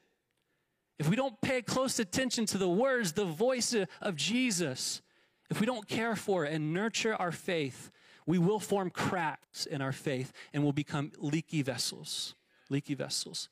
[0.98, 5.00] if we don't pay close attention to the words, the voice of Jesus,
[5.50, 7.90] if we don't care for and nurture our faith,
[8.26, 12.34] we will form cracks in our faith and will become leaky vessels.
[12.68, 13.48] Leaky vessels.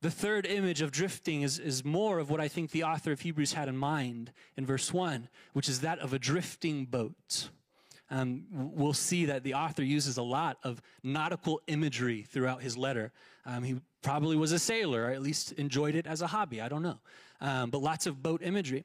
[0.00, 3.20] The third image of drifting is, is more of what I think the author of
[3.20, 7.48] Hebrews had in mind in verse 1, which is that of a drifting boat.
[8.10, 13.12] Um, we'll see that the author uses a lot of nautical imagery throughout his letter.
[13.44, 16.60] Um, he probably was a sailor, or at least enjoyed it as a hobby.
[16.60, 17.00] I don't know.
[17.40, 18.84] Um, but lots of boat imagery.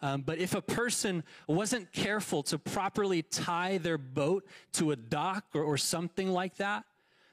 [0.00, 5.44] Um, but if a person wasn't careful to properly tie their boat to a dock
[5.54, 6.84] or, or something like that,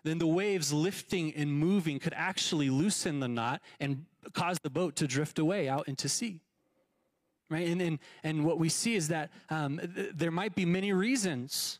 [0.03, 4.95] then the waves lifting and moving could actually loosen the knot and cause the boat
[4.97, 6.39] to drift away out into sea.
[7.49, 7.67] Right?
[7.67, 11.79] And, and, and what we see is that um, th- there might be many reasons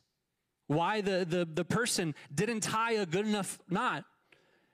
[0.67, 4.05] why the, the, the person didn't tie a good enough knot.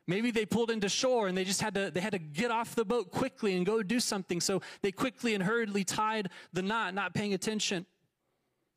[0.08, 2.76] Maybe they pulled into shore and they just had to they had to get off
[2.76, 4.42] the boat quickly and go do something.
[4.42, 7.86] So they quickly and hurriedly tied the knot, not paying attention.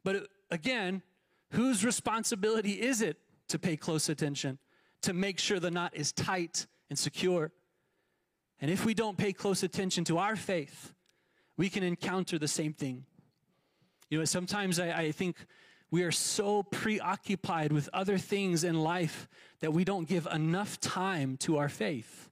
[0.04, 1.02] But again,
[1.50, 4.58] whose responsibility is it to pay close attention?
[5.04, 7.52] to make sure the knot is tight and secure.
[8.60, 10.94] And if we don't pay close attention to our faith,
[11.56, 13.04] we can encounter the same thing.
[14.08, 15.36] You know, sometimes I, I think
[15.94, 19.28] we are so preoccupied with other things in life
[19.60, 22.30] that we don't give enough time to our faith.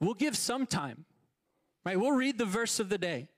[0.00, 1.06] We'll give some time,
[1.86, 1.98] right?
[1.98, 3.28] We'll read the verse of the day.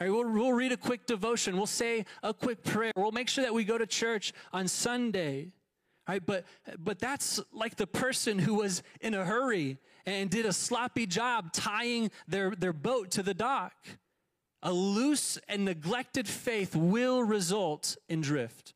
[0.00, 1.56] Right, we'll, we'll read a quick devotion.
[1.56, 2.92] We'll say a quick prayer.
[2.94, 5.50] We'll make sure that we go to church on Sunday.
[6.08, 6.24] Right?
[6.24, 6.44] But,
[6.78, 11.52] but that's like the person who was in a hurry and did a sloppy job
[11.52, 13.74] tying their, their boat to the dock.
[14.62, 18.74] A loose and neglected faith will result in drift.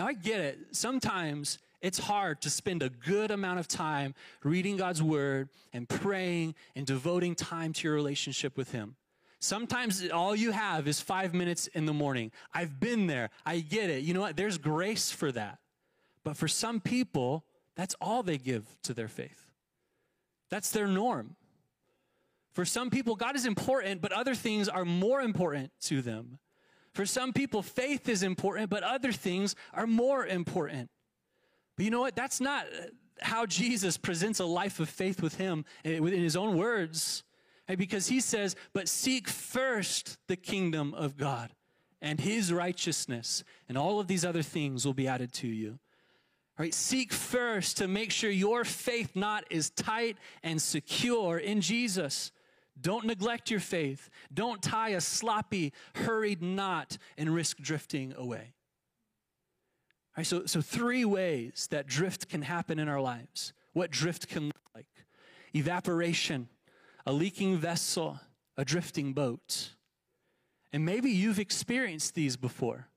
[0.00, 0.58] Now, I get it.
[0.72, 6.54] Sometimes it's hard to spend a good amount of time reading God's word and praying
[6.74, 8.96] and devoting time to your relationship with Him.
[9.40, 12.32] Sometimes all you have is five minutes in the morning.
[12.54, 13.28] I've been there.
[13.44, 14.02] I get it.
[14.02, 14.38] You know what?
[14.38, 15.58] There's grace for that.
[16.24, 17.44] But for some people,
[17.76, 19.50] that's all they give to their faith.
[20.48, 21.36] That's their norm.
[22.52, 26.38] For some people, God is important, but other things are more important to them.
[26.94, 30.90] For some people, faith is important, but other things are more important.
[31.76, 32.16] But you know what?
[32.16, 32.66] That's not
[33.20, 37.22] how Jesus presents a life of faith with Him eh, in His own words.
[37.68, 41.50] Eh, because He says, But seek first the kingdom of God
[42.02, 45.78] and His righteousness, and all of these other things will be added to you.
[46.58, 46.74] Right?
[46.74, 52.32] Seek first to make sure your faith knot is tight and secure in Jesus.
[52.80, 54.08] Don't neglect your faith.
[54.32, 58.54] Don't tie a sloppy, hurried knot and risk drifting away.
[60.10, 63.52] All right, so, so three ways that drift can happen in our lives.
[63.72, 64.86] What drift can look like
[65.54, 66.48] evaporation,
[67.06, 68.20] a leaking vessel,
[68.56, 69.70] a drifting boat.
[70.72, 72.88] And maybe you've experienced these before.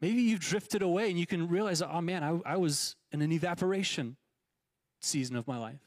[0.00, 3.32] Maybe you've drifted away and you can realize, oh man, I, I was in an
[3.32, 4.16] evaporation
[5.00, 5.80] season of my life.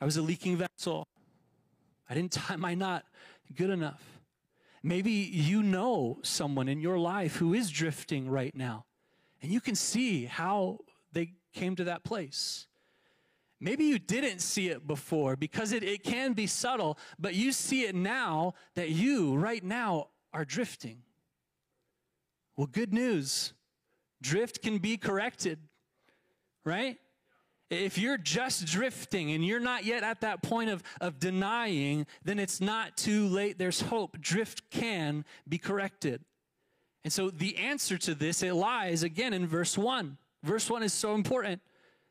[0.00, 1.06] I was a leaking vessel.
[2.10, 3.04] I didn't tie my knot
[3.54, 4.02] good enough.
[4.82, 8.84] Maybe you know someone in your life who is drifting right now,
[9.40, 10.80] and you can see how
[11.12, 12.66] they came to that place.
[13.60, 17.82] Maybe you didn't see it before because it, it can be subtle, but you see
[17.82, 21.02] it now that you, right now, are drifting.
[22.56, 23.52] Well, good news
[24.22, 25.58] drift can be corrected,
[26.64, 26.98] right?
[27.70, 32.40] If you're just drifting and you're not yet at that point of, of denying, then
[32.40, 33.58] it's not too late.
[33.58, 34.20] There's hope.
[34.20, 36.24] Drift can be corrected.
[37.04, 40.18] And so the answer to this, it lies again in verse 1.
[40.42, 41.62] Verse 1 is so important.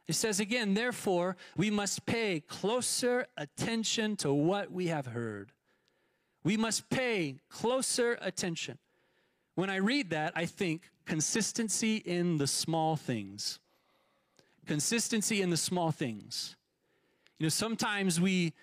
[0.07, 5.51] It says again, therefore, we must pay closer attention to what we have heard.
[6.43, 8.77] We must pay closer attention.
[9.55, 13.59] When I read that, I think consistency in the small things.
[14.69, 16.55] Consistency in the small things.
[17.39, 18.53] You know, sometimes we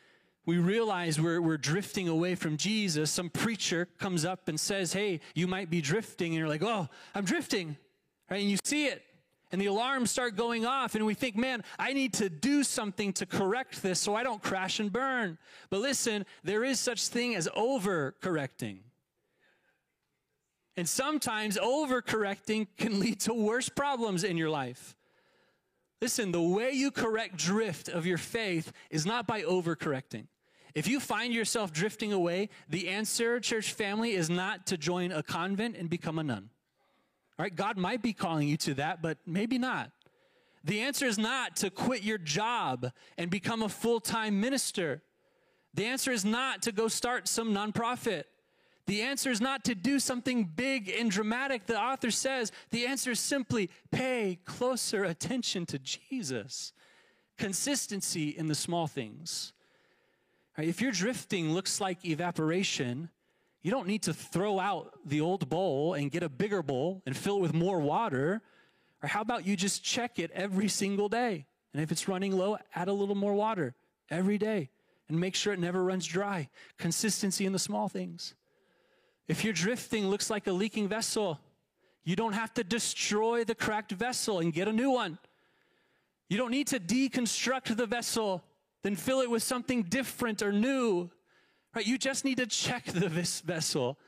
[0.44, 3.10] we realize we're, we're drifting away from Jesus.
[3.10, 6.28] Some preacher comes up and says, Hey, you might be drifting.
[6.28, 7.76] And you're like, Oh, I'm drifting.
[8.30, 8.40] Right?
[8.40, 9.02] And you see it.
[9.50, 10.94] And the alarms start going off.
[10.94, 14.40] And we think, Man, I need to do something to correct this so I don't
[14.40, 15.38] crash and burn.
[15.70, 18.78] But listen, there is such thing as over correcting.
[20.76, 24.94] And sometimes overcorrecting can lead to worse problems in your life.
[26.00, 30.26] Listen, the way you correct drift of your faith is not by overcorrecting.
[30.74, 35.22] If you find yourself drifting away, the answer, church family, is not to join a
[35.22, 36.50] convent and become a nun.
[37.38, 39.90] All right, God might be calling you to that, but maybe not.
[40.64, 45.02] The answer is not to quit your job and become a full time minister.
[45.72, 48.24] The answer is not to go start some nonprofit.
[48.86, 51.66] The answer is not to do something big and dramatic.
[51.66, 56.72] The author says the answer is simply pay closer attention to Jesus.
[57.36, 59.52] Consistency in the small things.
[60.56, 63.10] Right, if your drifting looks like evaporation,
[63.60, 67.16] you don't need to throw out the old bowl and get a bigger bowl and
[67.16, 68.40] fill it with more water.
[69.02, 71.46] Or how about you just check it every single day?
[71.74, 73.74] And if it's running low, add a little more water
[74.08, 74.70] every day
[75.08, 76.48] and make sure it never runs dry.
[76.78, 78.34] Consistency in the small things.
[79.28, 81.40] If your drifting looks like a leaking vessel,
[82.04, 85.18] you don't have to destroy the cracked vessel and get a new one.
[86.28, 88.44] You don't need to deconstruct the vessel,
[88.82, 91.10] then fill it with something different or new.
[91.74, 91.86] Right?
[91.86, 93.98] You just need to check the vessel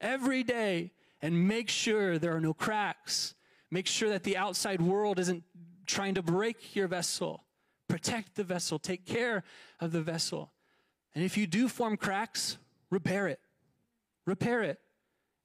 [0.00, 3.34] every day and make sure there are no cracks.
[3.70, 5.42] Make sure that the outside world isn't
[5.86, 7.44] trying to break your vessel.
[7.88, 9.42] Protect the vessel, take care
[9.80, 10.52] of the vessel.
[11.14, 12.58] And if you do form cracks,
[12.90, 13.40] repair it
[14.28, 14.78] repair it,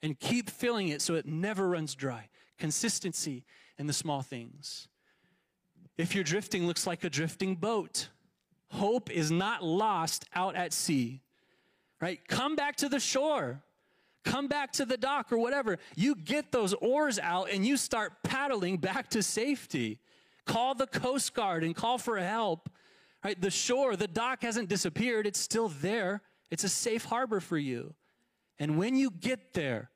[0.01, 2.27] and keep filling it so it never runs dry.
[2.59, 3.45] Consistency
[3.77, 4.87] in the small things.
[5.97, 8.09] If your drifting looks like a drifting boat,
[8.69, 11.21] hope is not lost out at sea.
[12.01, 12.19] Right?
[12.27, 13.63] Come back to the shore.
[14.25, 15.77] Come back to the dock or whatever.
[15.95, 19.99] You get those oars out and you start paddling back to safety.
[20.45, 22.69] Call the Coast Guard and call for help.
[23.23, 23.39] Right?
[23.39, 26.21] The shore, the dock hasn't disappeared, it's still there.
[26.51, 27.95] It's a safe harbor for you.
[28.59, 29.89] And when you get there,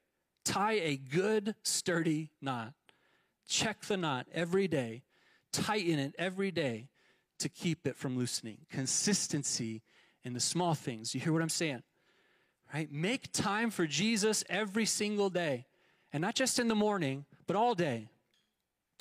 [0.43, 2.73] tie a good, sturdy knot.
[3.47, 5.03] Check the knot every day,
[5.51, 6.89] tighten it every day
[7.39, 8.57] to keep it from loosening.
[8.69, 9.81] Consistency
[10.23, 11.13] in the small things.
[11.13, 11.83] You hear what I'm saying?
[12.73, 12.91] Right?
[12.91, 15.65] Make time for Jesus every single day.
[16.11, 18.09] And not just in the morning, but all day.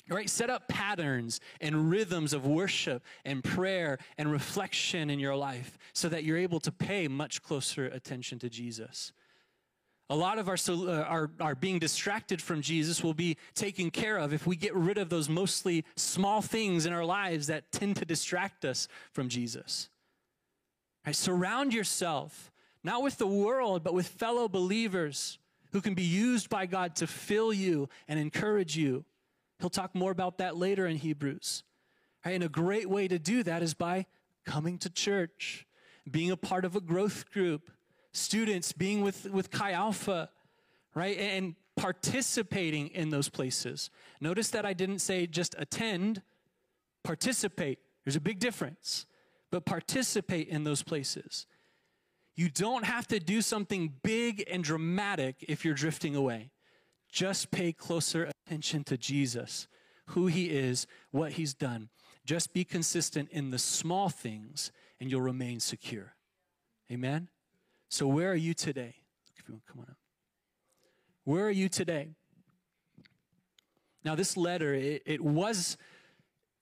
[0.09, 0.29] Right?
[0.29, 6.07] Set up patterns and rhythms of worship and prayer and reflection in your life so
[6.07, 9.11] that you're able to pay much closer attention to Jesus.
[10.09, 14.17] A lot of our, uh, our, our being distracted from Jesus will be taken care
[14.17, 17.97] of if we get rid of those mostly small things in our lives that tend
[17.97, 19.89] to distract us from Jesus.
[21.05, 21.15] Right?
[21.15, 22.51] Surround yourself,
[22.83, 25.39] not with the world, but with fellow believers
[25.73, 29.03] who can be used by God to fill you and encourage you.
[29.59, 31.63] He'll talk more about that later in Hebrews.
[32.25, 32.33] Right?
[32.33, 34.05] And a great way to do that is by
[34.45, 35.65] coming to church,
[36.09, 37.69] being a part of a growth group,
[38.17, 40.29] students being with, with Chi Alpha,
[40.93, 41.17] right?
[41.17, 43.89] And participating in those places.
[44.19, 46.21] Notice that I didn't say just attend,
[47.03, 47.79] participate.
[48.03, 49.05] There's a big difference,
[49.51, 51.45] but participate in those places.
[52.35, 56.51] You don't have to do something big and dramatic if you're drifting away.
[57.11, 59.67] Just pay closer attention to Jesus,
[60.07, 61.89] who he is, what he's done.
[62.25, 66.15] Just be consistent in the small things and you'll remain secure.
[66.91, 67.29] Amen?
[67.89, 68.95] So, where are you today?
[69.37, 69.97] If you want, come on up.
[71.23, 72.09] Where are you today?
[74.03, 75.77] Now, this letter, it, it was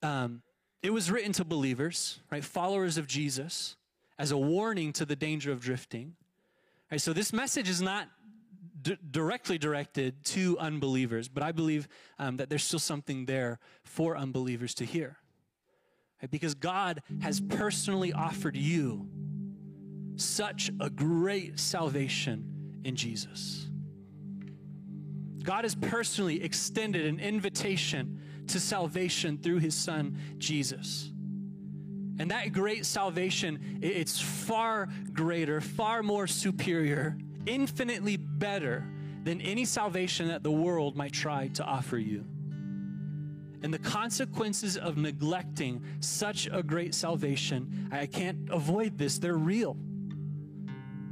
[0.02, 0.42] um,
[0.86, 3.76] it was written to believers, right, followers of Jesus,
[4.20, 6.16] as a warning to the danger of drifting.
[6.92, 8.08] Right, so this message is not
[8.82, 11.88] d- directly directed to unbelievers, but I believe
[12.20, 15.18] um, that there's still something there for unbelievers to hear.
[16.22, 19.10] Right, because God has personally offered you
[20.18, 23.68] such a great salvation in Jesus.
[25.44, 31.12] God has personally extended an invitation to salvation through his son Jesus.
[32.18, 38.88] And that great salvation, it's far greater, far more superior, infinitely better
[39.24, 42.26] than any salvation that the world might try to offer you.
[43.64, 49.76] And the consequences of neglecting such a great salvation, I can't avoid this, they're real.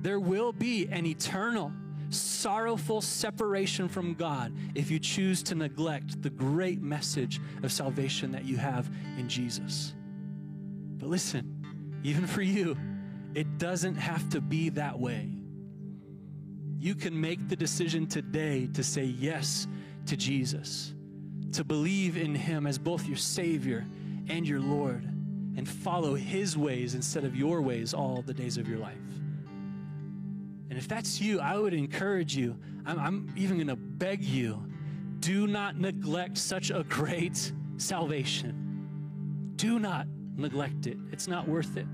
[0.04, 1.72] There will be an eternal
[2.10, 8.44] sorrowful separation from God if you choose to neglect the great message of salvation that
[8.44, 9.96] you have in Jesus.
[10.98, 12.78] But listen, even for you,
[13.34, 15.30] it doesn't have to be that way.
[16.78, 19.68] You can make the decision today to say yes
[20.08, 20.94] to Jesus,
[21.54, 23.86] to believe in Him as both your Savior
[24.28, 25.06] and your Lord,
[25.56, 28.98] and follow His ways instead of your ways all the days of your life.
[30.70, 34.66] And if that's you, I would encourage you, I'm, I'm even going to beg you,
[35.20, 39.54] do not neglect such a great salvation.
[39.56, 40.98] Do not neglect it.
[41.12, 41.86] It's not worth it.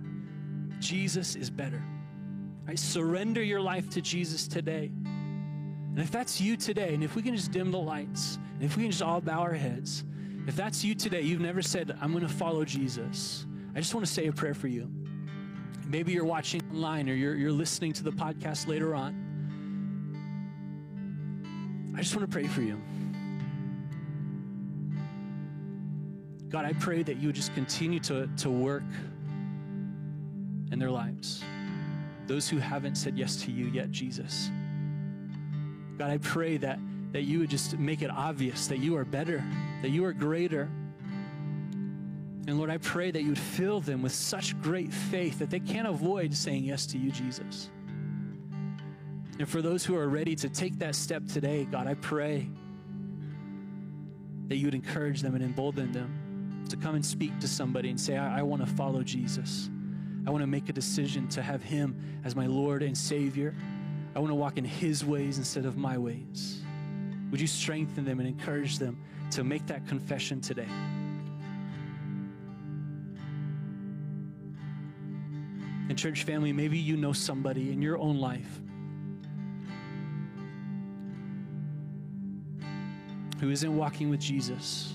[0.79, 1.83] Jesus is better.
[2.65, 2.79] Right?
[2.79, 4.91] Surrender your life to Jesus today.
[5.03, 8.77] And if that's you today, and if we can just dim the lights, and if
[8.77, 10.03] we can just all bow our heads,
[10.47, 13.45] if that's you today, you've never said, I'm going to follow Jesus,
[13.75, 14.89] I just want to say a prayer for you.
[15.89, 19.25] Maybe you're watching online or you're, you're listening to the podcast later on.
[21.97, 22.79] I just want to pray for you.
[26.49, 28.83] God, I pray that you would just continue to, to work
[30.71, 31.43] in their lives.
[32.27, 34.51] Those who haven't said yes to you yet, Jesus.
[35.97, 36.77] God, I pray that,
[37.13, 39.43] that you would just make it obvious that you are better,
[39.81, 40.69] that you are greater,
[42.49, 45.59] and Lord, I pray that you would fill them with such great faith that they
[45.59, 47.69] can't avoid saying yes to you, Jesus.
[49.37, 52.49] And for those who are ready to take that step today, God, I pray
[54.47, 58.01] that you would encourage them and embolden them to come and speak to somebody and
[58.01, 59.69] say, I, I want to follow Jesus.
[60.25, 63.55] I want to make a decision to have him as my Lord and Savior.
[64.15, 66.63] I want to walk in his ways instead of my ways.
[67.29, 68.97] Would you strengthen them and encourage them
[69.31, 70.67] to make that confession today?
[75.89, 78.61] And, church family, maybe you know somebody in your own life
[83.39, 84.93] who isn't walking with Jesus.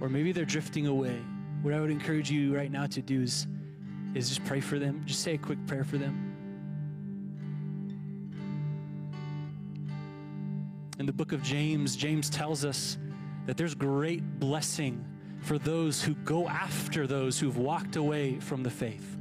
[0.00, 1.18] Or maybe they're drifting away.
[1.62, 3.46] What I would encourage you right now to do is,
[4.14, 5.02] is just pray for them.
[5.04, 6.30] Just say a quick prayer for them.
[11.00, 12.98] In the book of James, James tells us
[13.46, 15.04] that there's great blessing
[15.44, 19.16] for those who go after those who've walked away from the faith.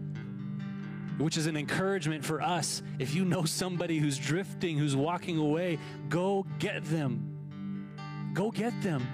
[1.17, 2.81] Which is an encouragement for us.
[2.97, 8.31] If you know somebody who's drifting, who's walking away, go get them.
[8.33, 9.05] Go get them.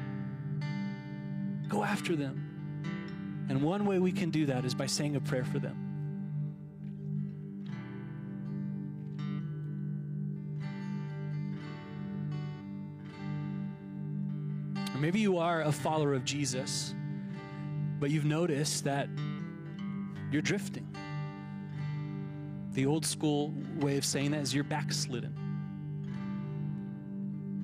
[1.68, 3.46] Go after them.
[3.50, 5.86] And one way we can do that is by saying a prayer for them.
[15.00, 16.94] Maybe you are a follower of Jesus
[18.00, 19.10] but you've noticed that
[20.32, 20.88] you're drifting.
[22.74, 25.36] The old school way of saying that is you're backslidden.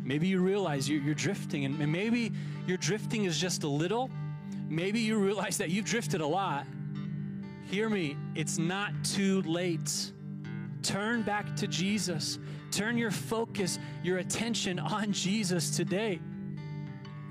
[0.04, 2.32] Maybe you realize you're, you're drifting, and maybe
[2.68, 4.10] your drifting is just a little.
[4.70, 6.66] Maybe you realize that you've drifted a lot.
[7.66, 10.12] Hear me, it's not too late.
[10.84, 12.38] Turn back to Jesus.
[12.72, 16.20] Turn your focus, your attention on Jesus today.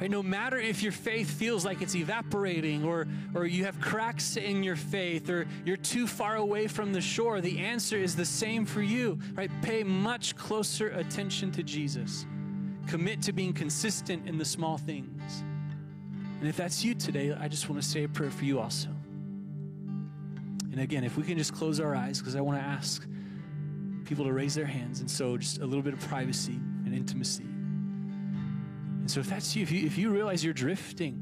[0.00, 0.10] Right?
[0.10, 4.62] No matter if your faith feels like it's evaporating or, or you have cracks in
[4.62, 8.66] your faith or you're too far away from the shore, the answer is the same
[8.66, 9.18] for you.
[9.34, 9.50] Right?
[9.62, 12.26] Pay much closer attention to Jesus.
[12.88, 15.44] Commit to being consistent in the small things.
[16.40, 18.88] And if that's you today, I just want to say a prayer for you also.
[20.72, 23.06] And again, if we can just close our eyes, because I want to ask
[24.04, 25.00] people to raise their hands.
[25.00, 27.46] And so just a little bit of privacy and intimacy.
[29.04, 31.12] And so if that's you, if you, if you realize you're drifting,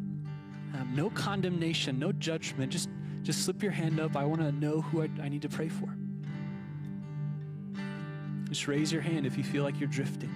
[0.72, 2.88] um, no condemnation, no judgment, just,
[3.24, 4.14] just slip your hand up.
[4.14, 5.92] I want to know who I, I need to pray for.
[8.48, 10.30] Just raise your hand if you feel like you're drifting.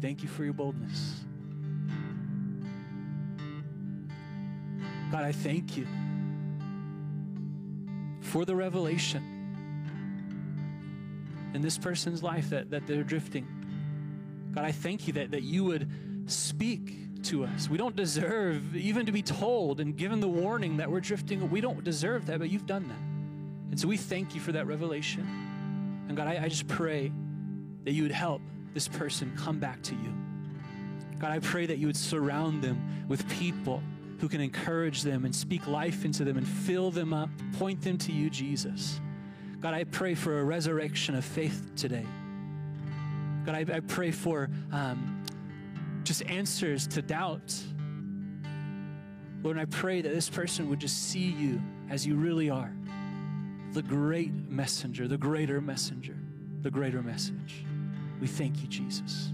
[0.00, 1.20] Thank you for your boldness.
[5.12, 5.86] God, I thank you
[8.22, 9.39] for the revelation
[11.54, 13.46] in this person's life that, that they're drifting.
[14.52, 15.90] God, I thank you that, that you would
[16.26, 17.68] speak to us.
[17.68, 21.50] We don't deserve even to be told and given the warning that we're drifting.
[21.50, 23.70] We don't deserve that, but you've done that.
[23.70, 25.26] And so we thank you for that revelation.
[26.08, 27.12] And God, I, I just pray
[27.84, 28.42] that you would help
[28.74, 30.14] this person come back to you.
[31.18, 33.82] God, I pray that you would surround them with people
[34.20, 37.98] who can encourage them and speak life into them and fill them up, point them
[37.98, 39.00] to you, Jesus.
[39.60, 42.06] God, I pray for a resurrection of faith today.
[43.44, 45.22] God, I, I pray for um,
[46.02, 47.54] just answers to doubt.
[49.42, 52.72] Lord, I pray that this person would just see you as you really are
[53.72, 56.16] the great messenger, the greater messenger,
[56.62, 57.64] the greater message.
[58.20, 59.32] We thank you, Jesus.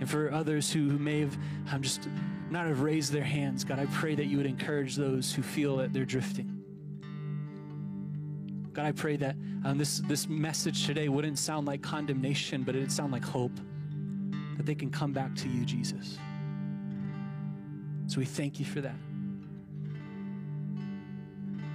[0.00, 1.38] And for others who, who may have
[1.70, 2.08] um, just
[2.50, 5.76] not have raised their hands, God, I pray that you would encourage those who feel
[5.76, 6.59] that they're drifting.
[8.72, 12.92] God, I pray that um, this, this message today wouldn't sound like condemnation, but it'd
[12.92, 13.58] sound like hope,
[14.56, 16.18] that they can come back to you, Jesus.
[18.06, 18.94] So we thank you for that.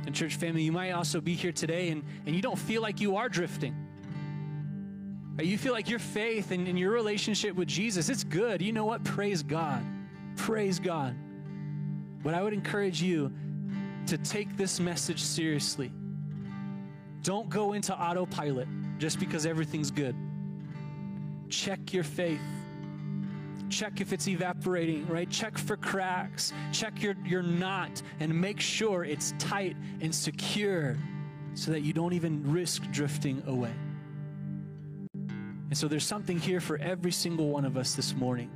[0.06, 3.02] And, church family, you might also be here today and, and you don't feel like
[3.02, 3.76] you are drifting.
[5.40, 8.62] You feel like your faith and, and your relationship with Jesus, it's good.
[8.62, 9.04] You know what?
[9.04, 9.84] Praise God.
[10.38, 11.16] Praise God.
[12.24, 13.34] But I would encourage you
[14.08, 15.92] to take this message seriously.
[17.26, 18.68] Don't go into autopilot
[19.00, 20.16] just because everything's good.
[21.50, 22.40] Check your faith.
[23.68, 25.28] Check if it's evaporating, right?
[25.28, 26.54] Check for cracks.
[26.72, 30.98] Check your, your knot and make sure it's tight and secure
[31.56, 33.74] so that you don't even risk drifting away.
[35.16, 38.52] And so there's something here for every single one of us this morning.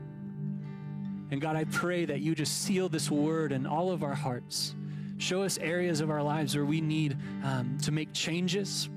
[1.32, 4.76] And God, I pray that you just seal this word in all of our hearts.
[5.20, 8.89] Show us areas of our lives where we need um, to make changes.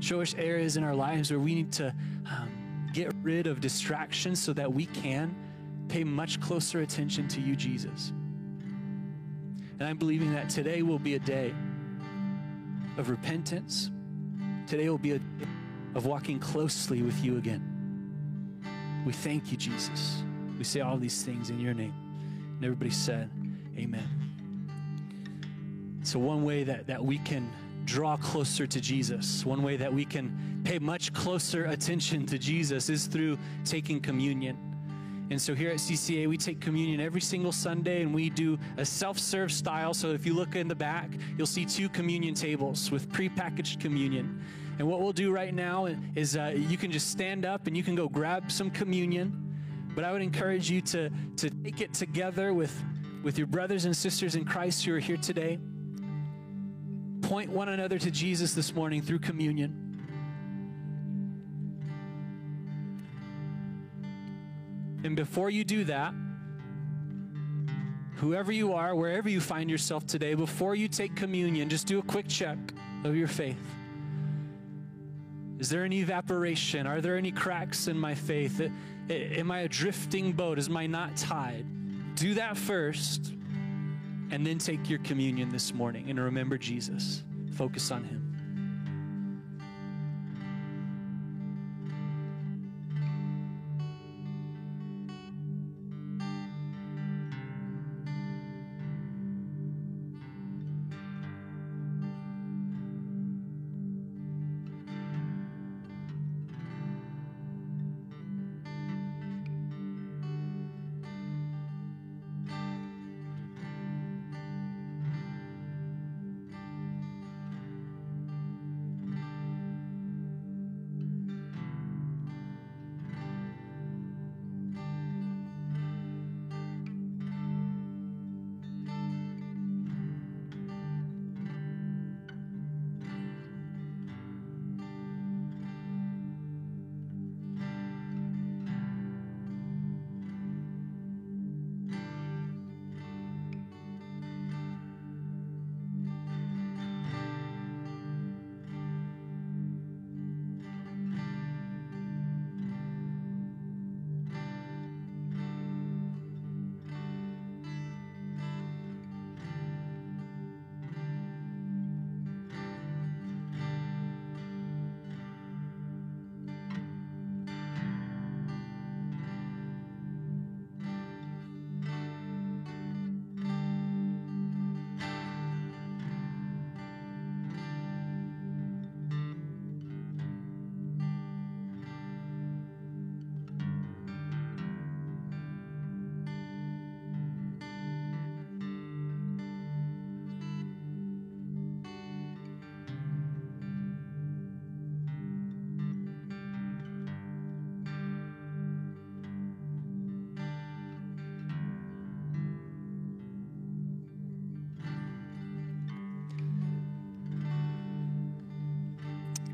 [0.00, 1.94] Show us areas in our lives where we need to
[2.26, 5.34] um, get rid of distractions so that we can
[5.88, 8.12] pay much closer attention to you, Jesus.
[9.78, 11.54] And I'm believing that today will be a day
[12.96, 13.92] of repentance.
[14.66, 15.46] Today will be a day
[15.94, 17.62] of walking closely with you again.
[19.06, 20.24] We thank you, Jesus.
[20.58, 21.94] We say all these things in your name.
[22.56, 23.30] And everybody said,
[23.76, 24.27] Amen.
[26.02, 27.50] So, one way that, that we can
[27.84, 32.90] draw closer to Jesus, one way that we can pay much closer attention to Jesus
[32.90, 34.56] is through taking communion.
[35.30, 38.84] And so here at CCA, we take communion every single Sunday and we do a
[38.84, 39.92] self serve style.
[39.92, 44.42] So if you look in the back, you'll see two communion tables with prepackaged communion.
[44.78, 47.82] And what we'll do right now is uh, you can just stand up and you
[47.82, 49.44] can go grab some communion.
[49.94, 52.72] But I would encourage you to, to take it together with,
[53.22, 55.58] with your brothers and sisters in Christ who are here today.
[57.28, 60.00] Point one another to Jesus this morning through communion.
[65.04, 66.14] And before you do that,
[68.16, 72.02] whoever you are, wherever you find yourself today, before you take communion, just do a
[72.02, 72.56] quick check
[73.04, 73.60] of your faith.
[75.58, 76.86] Is there any evaporation?
[76.86, 78.58] Are there any cracks in my faith?
[79.10, 80.58] Am I a drifting boat?
[80.58, 81.66] Is my knot tied?
[82.14, 83.34] Do that first,
[84.30, 87.24] and then take your communion this morning and remember Jesus.
[87.54, 88.27] Focus on Him.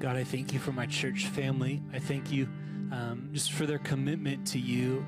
[0.04, 1.80] God, I thank you for my church family.
[1.90, 2.46] I thank you
[2.92, 5.02] um, just for their commitment to you,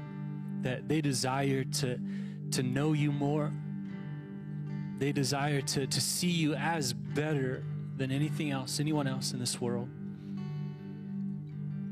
[0.63, 2.01] that they desire to,
[2.53, 3.53] to know you more.
[4.97, 7.63] They desire to, to see you as better
[7.99, 9.91] than anything else, anyone else in this world.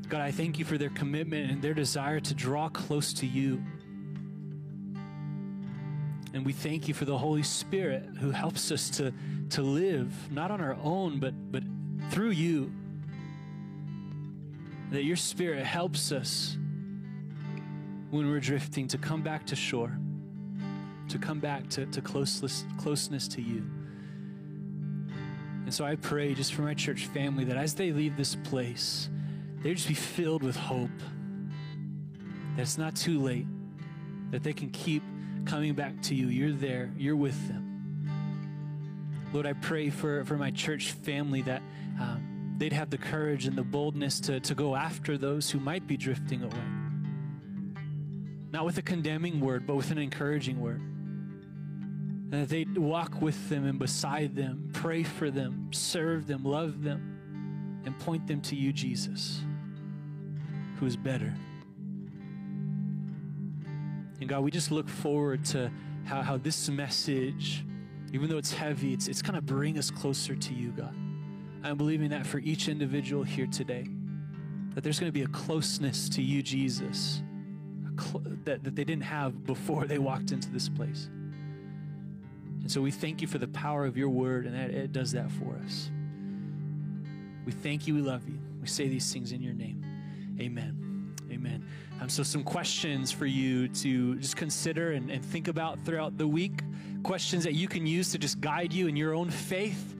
[0.09, 3.63] God, I thank you for their commitment and their desire to draw close to you.
[6.33, 9.13] And we thank you for the Holy Spirit who helps us to,
[9.51, 11.61] to live, not on our own, but, but
[12.09, 12.71] through you.
[14.91, 16.57] That your Spirit helps us
[18.11, 19.97] when we're drifting to come back to shore,
[21.09, 23.63] to come back to, to closeness, closeness to you.
[25.65, 29.09] And so I pray just for my church family that as they leave this place,
[29.63, 30.91] they just be filled with hope.
[32.55, 33.47] That it's not too late,
[34.31, 35.01] that they can keep
[35.45, 36.27] coming back to you.
[36.27, 37.63] You're there, you're with them.
[39.33, 41.61] Lord, I pray for, for my church family that
[41.99, 45.87] um, they'd have the courage and the boldness to, to go after those who might
[45.87, 47.81] be drifting away.
[48.51, 50.79] Not with a condemning word, but with an encouraging word.
[50.79, 56.83] And that they'd walk with them and beside them, pray for them, serve them, love
[56.83, 59.41] them, and point them to you, Jesus
[60.79, 61.33] who is better.
[64.19, 65.71] And God, we just look forward to
[66.05, 67.65] how, how this message,
[68.13, 70.95] even though it's heavy, it's, it's going to bring us closer to you, God.
[71.65, 73.87] I'm believing that for each individual here today,
[74.75, 77.23] that there's going to be a closeness to you, Jesus,
[77.99, 81.09] cl- that, that they didn't have before they walked into this place.
[82.61, 85.11] And so we thank you for the power of your word and that it does
[85.13, 85.89] that for us.
[87.45, 88.39] We thank you, we love you.
[88.61, 89.83] We say these things in your name.
[90.39, 91.15] Amen.
[91.31, 91.65] Amen.
[91.99, 96.27] Um, so, some questions for you to just consider and, and think about throughout the
[96.27, 96.61] week.
[97.01, 99.94] Questions that you can use to just guide you in your own faith.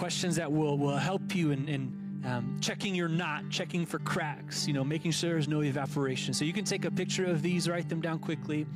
[0.00, 4.66] Questions that will, will help you in, in um, checking your knot, checking for cracks,
[4.66, 6.32] you know, making sure there's no evaporation.
[6.32, 8.66] So, you can take a picture of these, write them down quickly.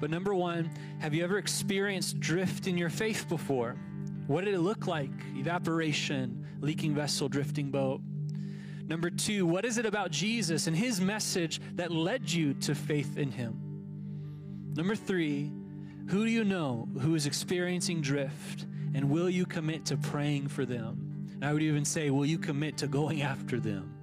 [0.00, 0.68] But number one,
[0.98, 3.76] have you ever experienced drift in your faith before?
[4.26, 5.12] What did it look like?
[5.36, 8.00] Evaporation, leaking vessel, drifting boat.
[8.88, 13.16] Number two, what is it about Jesus and his message that led you to faith
[13.16, 13.56] in him?
[14.74, 15.52] Number three,
[16.08, 20.64] who do you know who is experiencing drift and will you commit to praying for
[20.64, 21.28] them?
[21.34, 23.94] And I would even say, will you commit to going after them?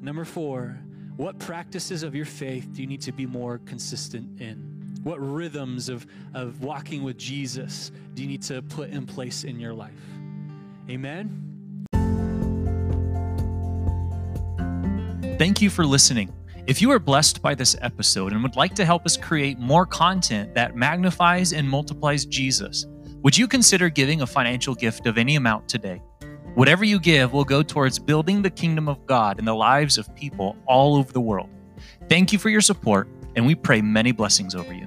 [0.00, 0.78] Number four,
[1.16, 4.76] what practices of your faith do you need to be more consistent in?
[5.02, 9.58] What rhythms of, of walking with Jesus do you need to put in place in
[9.58, 9.92] your life?
[10.90, 11.42] Amen.
[15.38, 16.32] Thank you for listening.
[16.66, 19.86] If you are blessed by this episode and would like to help us create more
[19.86, 22.86] content that magnifies and multiplies Jesus,
[23.26, 26.00] would you consider giving a financial gift of any amount today?
[26.54, 30.14] Whatever you give will go towards building the kingdom of God in the lives of
[30.14, 31.50] people all over the world.
[32.08, 34.86] Thank you for your support, and we pray many blessings over you.